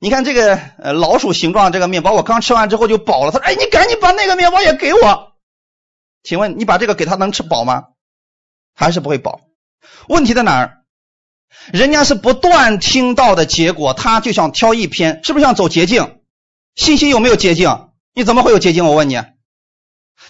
[0.00, 5.32] 你看这个呃老鼠形状这个面包，我刚吃完之后就饱了。”他说：“哎，你赶紧把那个面包也给我。”
[6.24, 7.84] 请问你把这个给他能吃饱吗？
[8.74, 9.40] 还是不会保？
[10.08, 10.78] 问题在哪儿？
[11.72, 16.20] 人家是不断听到的结果，他就想挑一篇，是不是想走捷径？
[16.74, 17.90] 信心有没有捷径？
[18.14, 18.84] 你怎么会有捷径？
[18.86, 19.20] 我问你，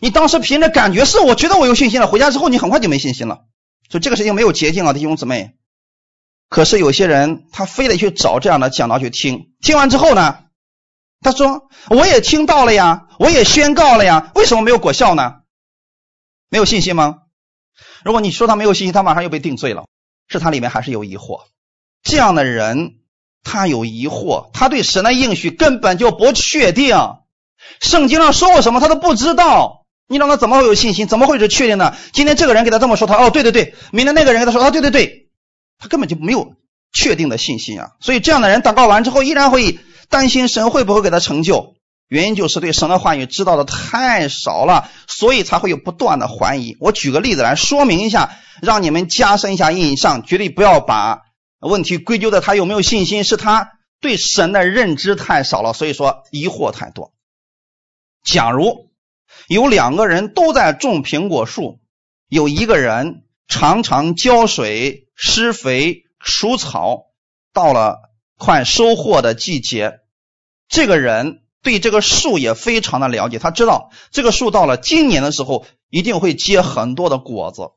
[0.00, 3.44] 你当时凭着感觉是，我觉得我有信心了，回家之后你很快就没信心了。
[3.88, 5.54] 所以这个事情没有捷径啊，弟兄姊妹。
[6.48, 10.40] 可是有些人他非得去找这样的讲道去听，听完之后呢，
[11.22, 15.36] 他说我也听到了呀，我也宣告了呀，为什么没有果效呢？
[16.50, 17.21] 没有信心吗？
[18.04, 19.84] 如果你说他没有信心，他马上又被定罪了，
[20.28, 21.42] 是他里面还是有疑惑？
[22.02, 22.96] 这样的人
[23.44, 26.96] 他有疑惑，他对神的应许根本就不确定，
[27.80, 31.06] 圣经上说过什么他都不知道，你让他怎么会有信心？
[31.06, 31.94] 怎么会是确定呢？
[32.12, 35.28] 今天这个人给他这么说，他哦对对对，明天那个人给他说啊对对对。
[35.78, 36.54] 他根本就没有
[36.92, 41.74] 确定的信心啊，所以这样的人祷告完之后，依然会担心神会不会给他成就。
[42.12, 46.76] 原因就是对神的话语知道的太少了，所以才会有不断的怀疑。
[46.78, 50.22] 我举个例子来说明一下，让你们加深一下印象。
[50.22, 51.22] 绝对不要把
[51.60, 57.14] 问题归咎在他有没有信心，是他对神的认知太少了，所以说疑惑太多。
[58.22, 58.90] 假如
[59.48, 61.80] 有两个人都在种苹果树，
[62.28, 65.08] 有一个人常常浇水。
[65.14, 67.04] 施肥、除草，
[67.52, 70.00] 到了快收获的季节，
[70.68, 73.38] 这个人对这个树也非常的了解。
[73.38, 77.70] 他知道这个树到了今年的时候一定会结很多的果子。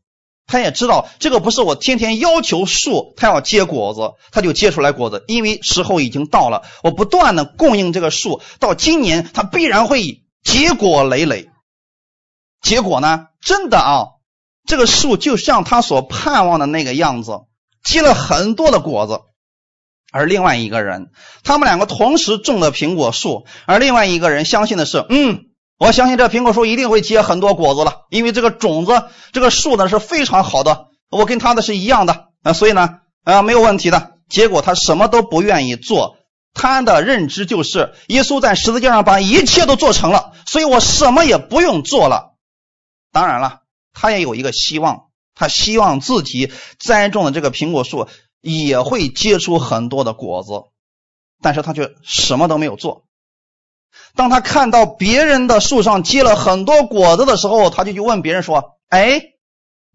[0.48, 6.62] 他也知道这个不是我天天要求树它要结果子，它就结出来果子，因为时候已经到了。
[6.84, 11.50] 我不断的供应这个树，到今年它必然会结果累累。
[12.62, 14.06] 结果呢，真的啊。
[14.68, 17.42] 这个树就像他所盼望的那个样子，
[17.84, 19.22] 结了很多的果子。
[20.12, 21.12] 而另外一个人，
[21.44, 25.46] 他们两个同时种的苹果树，而另外一个人相信的是，嗯，
[25.78, 34.14] 我相信这苹果树一定会结很多果子了，因为这个种子，这个树呢是非常好的，我跟他的是一样的啊，所以呢，啊，没有问题的。
[34.30, 36.18] 结果他什么都不愿意做，
[36.54, 42.36] 他的认知就是耶稣在十字架上把一切都做成了，所以我什么也不用做了。
[43.12, 43.62] 当然了。
[43.98, 45.04] 他也有一个希望，
[45.36, 48.10] 他希望自己栽种的这个苹果树
[48.46, 50.66] 也会结出很多的果子，
[51.42, 53.06] 但是他却什么都没有做。
[54.14, 59.22] 当他看到别人的树上结了很多果子的时候，他就去问别人说：“哎，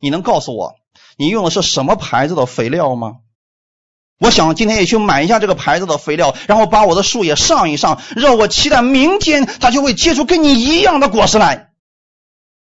[0.00, 0.74] 你能告诉我
[1.16, 3.18] 你用的是什么牌子的肥料吗？
[4.18, 11.70] 我想今天也去买一下这个牌子的肥料，然后把我的树也上一上，让我期待明天它就会结出跟你一样的果实来。”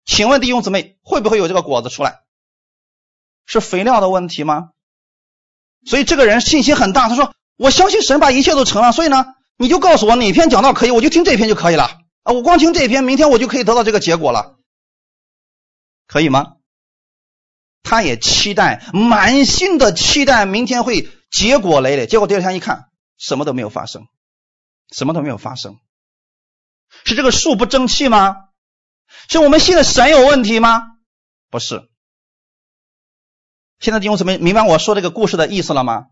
[0.04, 2.20] 请问弟兄姊妹，会不会有这个果子出来？
[3.46, 4.70] 是肥料的问题吗？
[5.88, 9.24] 所以这个人信心很大，他说：“我相信神把一切都成了。”所以呢，
[9.56, 11.84] 你就告诉我哪篇讲道可以，我就听这篇就可以了
[12.24, 12.32] 啊！
[12.34, 14.58] 我光听这篇，明天我就可以得到这个结果了，
[16.06, 16.56] 可以吗？
[17.82, 22.06] 他也期待，满心的期待，明天会结果累累。
[22.06, 24.08] 结果第二天一看，什么都没有发生，
[24.94, 25.78] 什么都没有发生，
[27.04, 28.36] 是这个树不争气吗？
[29.30, 30.82] 是我们信的神有问题吗？
[31.50, 31.88] 不是。
[33.80, 36.06] 现在弟兄姊妹明白我说这个故事的意思了吗？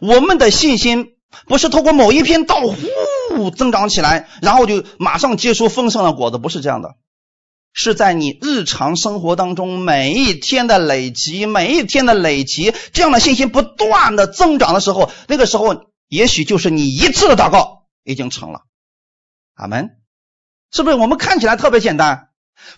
[0.00, 1.14] 我们的信心
[1.46, 6.96] 不是通过某一篇道呼增长起来，然后就马上结出丰盛的果子，不是这样的。
[7.72, 18.62] 是在你日常生活当中每一天的累积，每一天的累积，这样的信心不断的增长的时候，那个时候也许就是你一次的祷告已经成了。
[19.54, 19.90] 阿门。
[20.72, 22.25] 是不是我们看起来特别简单？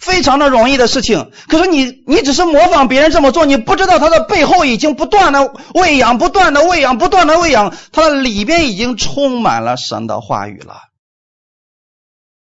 [0.01, 10.77] 非常的容易的事情，可是你你只是模仿别人这么做，你不知道他的背后已经不断的喂养，不断的喂养，不断的喂养，他的里边已经充满了神的话语了。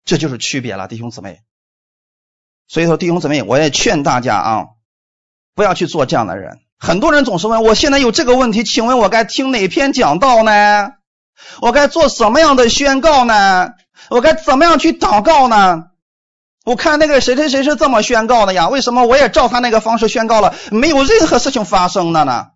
[0.05, 1.39] 这就是区别了，弟兄姊妹。
[2.67, 4.65] 所以说，弟兄姊妹，我也劝大家啊，
[5.55, 6.59] 不要去做这样的人。
[6.77, 10.93] 很多人总是问我，现在有这个问题，请问我该听哪篇讲道呢？
[11.61, 13.73] 我该做什么样的宣告呢？
[14.09, 15.85] 我该怎么样去祷告呢？
[16.65, 18.69] 我看那个谁谁谁是这么宣告的呀？
[18.69, 22.47] 为什么我也照他那个方式宣告了，没有任何事情发生的呢？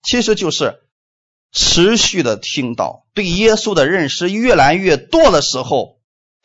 [0.00, 0.78] 其实就是
[1.50, 5.98] 持续的听到，对耶稣的认识越来越多的时候，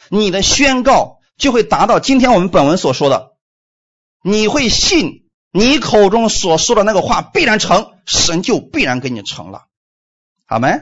[0.10, 3.34] 你的宣告就会达到今天我们本文所说的，
[4.24, 9.66] 你会信你口中所说的那个话必然成，神就必然给你成了，
[10.48, 10.80] 好没？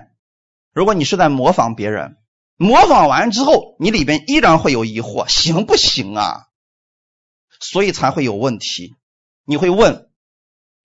[0.74, 2.16] 如果你是在模仿别人。
[2.62, 6.48] 模仿完之后，你里边依然会有疑惑，行不行啊？
[7.62, 8.96] 所以才会有问题。
[9.46, 10.10] 你会问，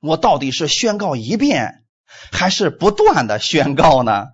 [0.00, 1.82] 我到底是宣告一遍，
[2.30, 4.26] 还是不断的宣告呢？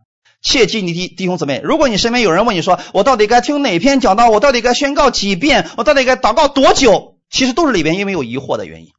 [0.43, 4.28] 切记，你弟弟兄姊妹，如果你身边有人问你说，我到底该听哪篇讲道？
[4.28, 5.70] 我到底该宣告几遍？
[5.78, 7.16] 我到底该祷告多久？
[7.30, 8.91] 其实都是里边因为有疑惑的原因。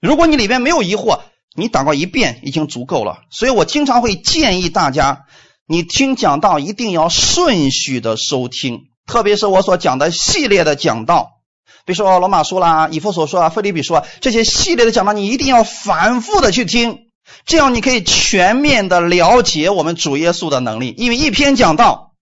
[0.00, 1.20] 如果你里边没有疑惑，
[1.54, 3.22] 你祷告一遍已经足够了。
[3.30, 5.24] 所以我经常会建议大家。
[5.66, 11.40] 你听讲道一定要顺序的收听，特别是我所讲的系列的讲道，
[11.86, 17.06] 比如说罗马书啦、以弗所说啊、腓立比书啊这些系列的讲道，你一定要反复的去听，
[17.46, 20.94] 这样你可以全面的了解我们主耶稣的能力。
[20.98, 22.12] 因为一篇讲道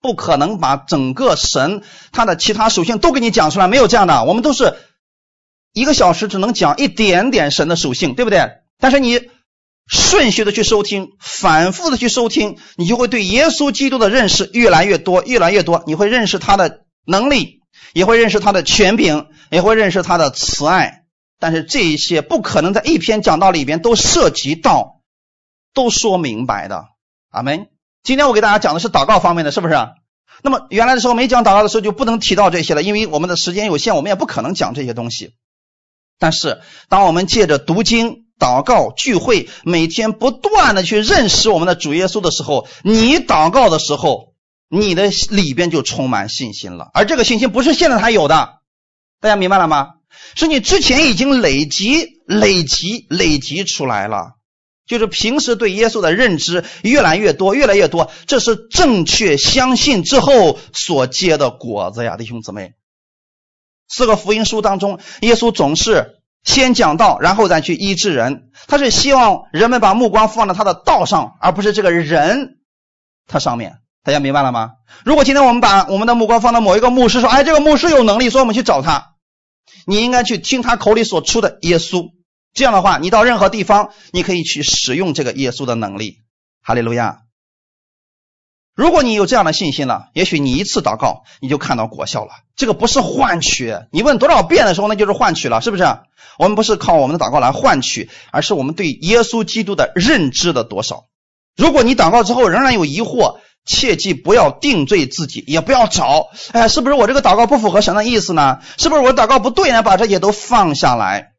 [0.00, 1.82] 不可能把整个神
[2.12, 4.76] 他的其他属性都给你讲出来，没有这样的，我们都是
[5.72, 8.50] 一个小时只能讲一点点神的属性，对不对？
[8.78, 9.31] 但是你。
[9.86, 15.82] 顺序的去收听，反复的去收听，你就会对耶稣基督的认识越来越多，越来越多。
[15.86, 17.60] 你会认识他的能力，
[17.92, 21.02] 也会认识他的权柄，也会认识他的慈爱。
[21.38, 25.00] 但是这一些不可能在一篇讲道里边都涉及到，
[25.74, 26.84] 都说明白的。
[27.30, 27.66] 阿门。
[28.04, 29.74] 今天我给大家讲的是祷告方面的，是不是？
[30.42, 35.34] 那么原来的时候没讲祷告的时候就不能提到这些了，因为我们的时间有限，我们也不可能讲这些东西。
[36.22, 44.34] 但是当我们借着读经，祷告聚会，每天不断的去认识我们的主耶稣的时候，你祷告的时候，
[44.68, 46.92] 你的里边就充满信心了。
[46.94, 48.60] 而这个信心不是现在才有的，
[49.20, 49.94] 大家明白了吗？
[50.36, 54.34] 是你之前已经累积、累积、累积出来了。
[54.86, 62.74] 就是平时对耶稣的认知越来越多、越来越多，这是正确相信之后所结的果子呀，弟兄姊妹。
[63.88, 66.18] 四个福音书当中，耶稣总是。
[66.44, 68.50] 先讲道，然后再去医治人。
[68.66, 72.56] 他是希望人们把目光放在他的道上，而不是这个人
[73.28, 73.78] 他上面。
[74.02, 74.72] 大家明白了吗？
[75.04, 79.12] 如果今天我们把我们的目光放到某一个牧师，说：“哎，这个牧师有能力，所以我们去找他。”
[79.86, 82.10] 你应该去听他口里所出的耶稣。
[82.52, 86.22] 这样的话，你到任何地方，你可以去使用这个耶稣的能力。
[86.60, 87.18] 哈利路亚。
[88.74, 92.30] 如果你有这样的信心了，也许你一次祷告你就看到果效了。
[92.56, 95.84] 这个不是换取，你问多少遍的时候，那就是换取了，是不是？
[96.38, 101.04] 我们不是靠我们的祷告来换取，而是我们对耶稣基督的认知的多少。
[101.54, 108.60] 如果你祷告之后仍然有疑惑，切记不要定罪自己，也不要找，哎，是不是我这个祷告不符合神的意思呢？
[108.78, 109.82] 是不是我祷告不对呢？
[109.82, 111.32] 把这些都放下来，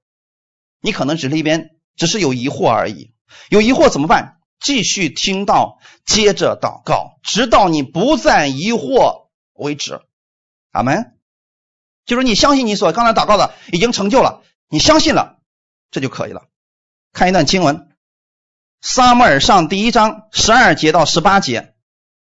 [0.82, 3.12] 你可能只是一边只是有疑惑而已。
[3.50, 4.36] 有疑惑怎么办？
[4.64, 10.02] 继续听到，接着祷告，直到你不再疑惑为止。
[10.72, 11.12] 阿门。
[12.06, 15.40] 就是你相信你所刚才祷告的已经成就了，你相信了，
[15.90, 16.48] 这就可以了。
[17.14, 17.78] 看一段经文，
[18.82, 21.76] 《撒母耳上》第一章十二节到十八节，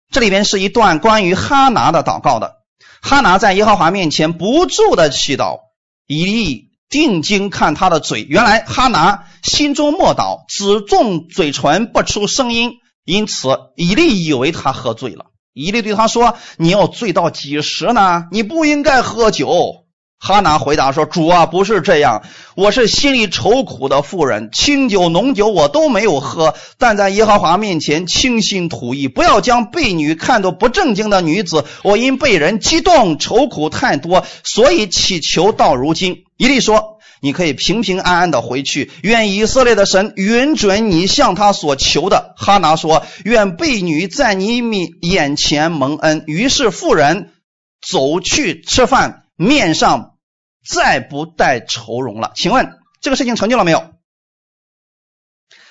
[0.10, 2.64] 这里边是一段关于哈拿的祷告的。
[3.02, 5.60] 哈拿在耶和华面前不住的祈祷，
[6.06, 15.26] 以利定睛看他的嘴，原来哈拿心中默祷，只动嘴唇不出声音，因此以利以为他喝醉了。
[15.54, 18.26] 以利对他说：“你要醉到几时呢？
[18.32, 19.86] 你不应该喝酒。”
[20.20, 22.24] 哈拿回答说：“主啊，不是这样，
[22.56, 31.66] 我是心里愁苦的妇人，清酒浓酒我都没有喝，但在耶和华面前倾心吐意，不要将婢女看作不正经的女子。
[31.84, 36.96] 我因被人激动，愁苦太多，所以祈求到如今。”伊利说。
[37.20, 38.92] 你可以平平安安的回去。
[39.02, 42.36] 愿以色列的神允准你向他所求的。
[42.38, 47.34] 哈拿说：“愿婢女在你面眼前蒙恩。”于是妇人
[47.82, 50.20] 走去吃饭，面上
[50.64, 52.34] 再不带愁容了。
[52.36, 53.96] 请问这个事情成就了没有？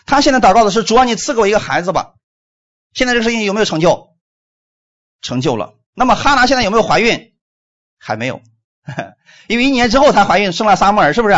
[0.04, 2.14] 他现在祷告的是：“主啊，你赐给我一个孩子吧。”
[2.92, 4.16] 现在这个事情有没有成就？
[5.22, 5.74] 成就了。
[5.94, 7.34] 那么哈拿现在有没有怀孕？
[7.98, 8.42] 还没有。
[9.48, 11.36] 因为一年之后才怀孕生了撒母耳，是不是？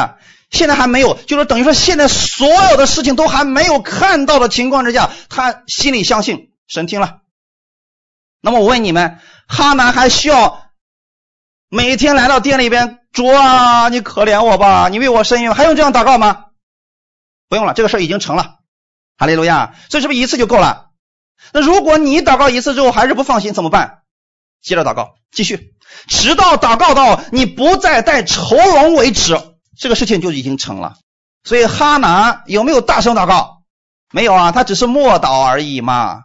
[0.50, 7.18] 现在还没有，就是等于说现在所有的事情都还没有看到的情况之下，他心里相信神听了。
[8.40, 10.62] 那么我问你们，哈南还需要
[11.68, 16.46] 每天来到店里边，主啊，你可怜我吧，你为我伸冤，还用这样祷告吗？
[17.50, 18.56] 不用了，这个事已经成了。
[19.18, 20.90] 哈利路亚，所以是不是一次就够了？
[21.52, 24.02] 那如果你祷告一次之后还是不放心，怎么办？
[24.60, 25.74] 接着祷告，继续。
[26.06, 29.38] 直到祷告到你不再带愁容为止，
[29.78, 30.98] 这个事情就已经成了。
[31.44, 33.62] 所以哈拿有没有大声祷告？
[34.12, 36.24] 没有啊，他只是默祷而已嘛。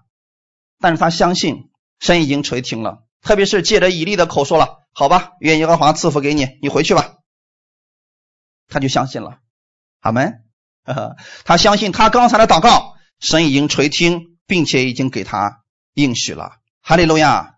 [0.79, 1.69] 但是他相信
[1.99, 7.13] 神已经垂听了，特别是借着以利的口说了：“好吧，愿耶和华赐福给你，你回去吧。”
[8.67, 9.37] 他就相信了。
[10.01, 10.43] 阿门。
[11.45, 15.61] 他相信他刚才的祷告，神已经垂听，并且已经给他
[15.93, 16.57] 应许了。
[16.81, 17.55] 哈利路亚。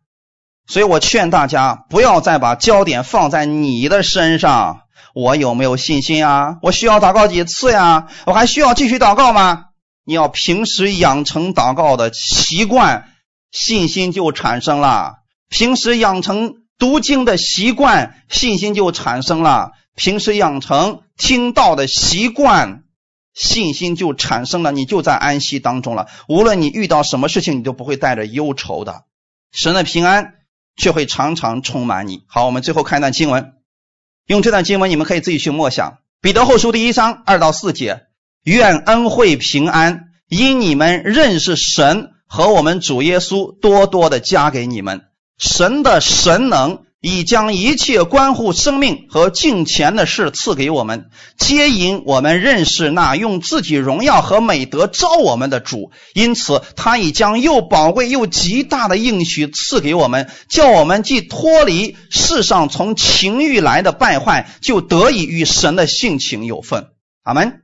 [0.68, 4.82] 所以我劝大家不要再把焦点放在你的身上。
[5.14, 6.58] 我有没有信心啊？
[6.62, 8.08] 我需要祷告几次呀？
[8.26, 9.68] 我还需要继续祷告吗？
[10.04, 13.08] 你要平时养成祷告的习惯，
[13.50, 22.84] 信心就产生了；平时养成读经的习惯，信心就产生了；平时养成听到的习惯，
[23.34, 26.08] 信心就产生了，你就在安息当中了。
[26.28, 29.04] 无论你遇到什么事情，你都不会带着忧愁的。
[29.54, 30.34] 神的平安
[30.76, 32.24] 却会常常充满你。
[32.28, 33.54] 好，我们最后看一段经文，
[34.28, 35.98] 用这段经文你们可以自己去默想。
[36.22, 38.08] 彼得后书第一章二到四节：
[38.44, 45.06] 愿恩惠平安因你们认识神和我们主耶稣多多的加给你们。
[45.38, 46.85] 神的神能。
[47.06, 55.92] 已将一切关乎生命和敬虔的事赐给我们，皆因我们认识那用自己荣耀和美德招我们的主。
[56.16, 66.88] 因此，他已将又宝贵又极大的应许赐给我们，叫我们既脱离世上从情欲来的败坏，就得以与神的性情有份。
[67.22, 67.62] 阿门。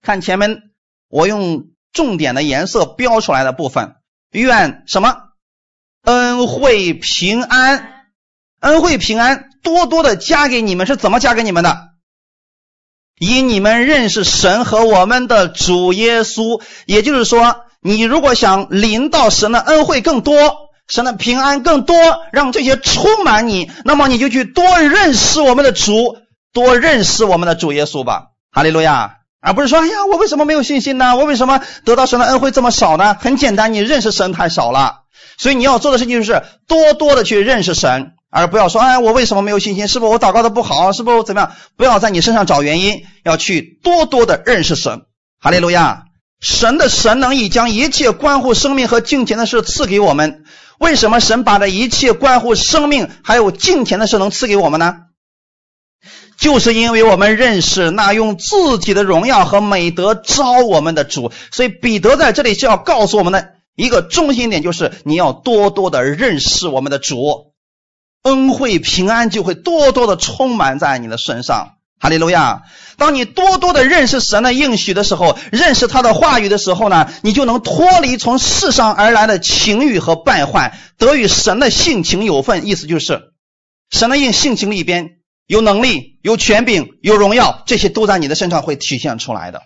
[0.00, 0.62] 看前面
[1.10, 3.96] 我用重点的颜色标出来的部分，
[4.32, 5.14] 愿什么
[6.04, 7.97] 恩惠平安。
[8.60, 11.88] 恩惠平安多多的加给你们是怎么加给你们的？
[13.20, 20.36] 以你们认识神和我们的主耶稣，也就是说，你如果想领到神的恩惠更多，
[20.86, 21.96] 神的平安更多，
[22.32, 26.16] 让这些充满你，那么你就去多认识我们的主，
[26.52, 28.28] 多认识我们的主耶稣吧。
[28.52, 29.16] 哈利路亚！
[29.40, 31.16] 而不是说，哎呀，我为什么没有信心呢？
[31.16, 33.16] 我为什么得到神的恩惠这么少呢？
[33.20, 35.02] 很简单，你认识神太少了。
[35.38, 38.12] 所以你要做的事情就是多多的去认识神。
[38.30, 39.88] 而不要说，哎，我为什么没有信心？
[39.88, 40.92] 是不是我祷告的不好？
[40.92, 41.52] 是不是怎么样？
[41.76, 45.02] 不要在你身上找原因，要去多多的认识神。
[45.40, 46.04] 哈利路亚！
[46.40, 50.44] 神的神能已将一切关乎生命和敬虔的事赐给我们。
[50.78, 54.96] 为什么神把这一切关乎生命还有敬虔的事能赐给我们呢？
[56.38, 61.32] 就是因为我们认识那用自己的荣耀和美德招我们的主。
[61.50, 67.54] 所以彼得在这里就要告诉我们的一个中心点，就是你要多多的认识我们的主。
[68.22, 72.62] 恩惠平安就会多多的充满在你的身上，哈利路亚！
[72.96, 82.66] 当你多多的认识神的应许的时候，认识他的话语的时候呢，你就能脱离从世上而来的情欲和败坏，得与神的性情有份。
[82.66, 83.32] 意思就是，
[83.90, 89.62] 神的应性情里边有能力、有权柄、有荣耀，这些都在你的身上会体现出来的，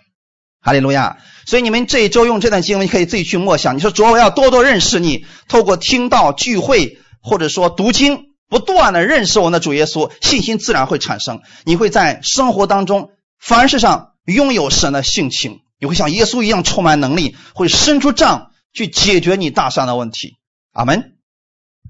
[0.61, 1.17] 哈利路亚！
[1.45, 3.75] 所以你们这一周用这段经文可以自己去默想。
[3.75, 8.32] 你说主，我要多多认识你，透过听到聚会或者说读经。
[8.49, 11.41] 不断的认识我们的主耶稣，信心自然会产生。
[11.65, 20.37] 你会在生活当中凡事上拥有神的性情，你会像耶稣一样充满能力，会伸出杖去解决你大山的问题。
[20.71, 21.11] 阿门。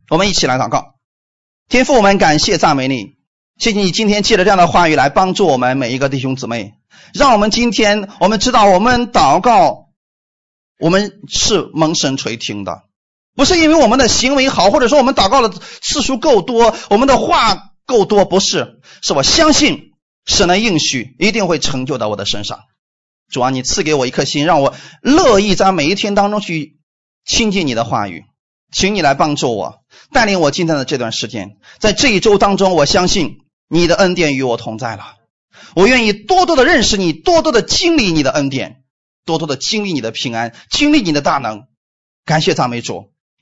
[0.10, 0.96] 我们一起来祷告，
[1.70, 3.16] 天父，我们感谢赞美你，
[3.58, 6.74] 谢谢你今天借着这样的话语来帮助我们每一个弟兄姊妹，
[7.14, 9.88] 让我们今天我们知道我们祷告，
[10.78, 12.84] 我们是蒙神垂听的。
[13.36, 15.50] 不是因为我们的行为好，或者说我们祷告的
[15.82, 19.94] 次数够多，我们的话够多，不是，是我相信
[20.26, 22.60] 神的应许一定会成就到我的身上。
[23.32, 26.78] 主啊，你赐给我一颗心，让我乐意在每一天当中去
[27.26, 28.26] 亲近你的话语，
[28.72, 29.80] 请你来帮助我，
[30.12, 35.16] 带领我今天的这段时间，在这一周当中，我相信你的恩典与我同在了。
[35.76, 38.84] 我愿意多多的认识你，多多的经历你的恩典，
[39.26, 41.64] 多多的经历你的平安，经历你的大能。
[42.26, 43.13] 感谢赞美主。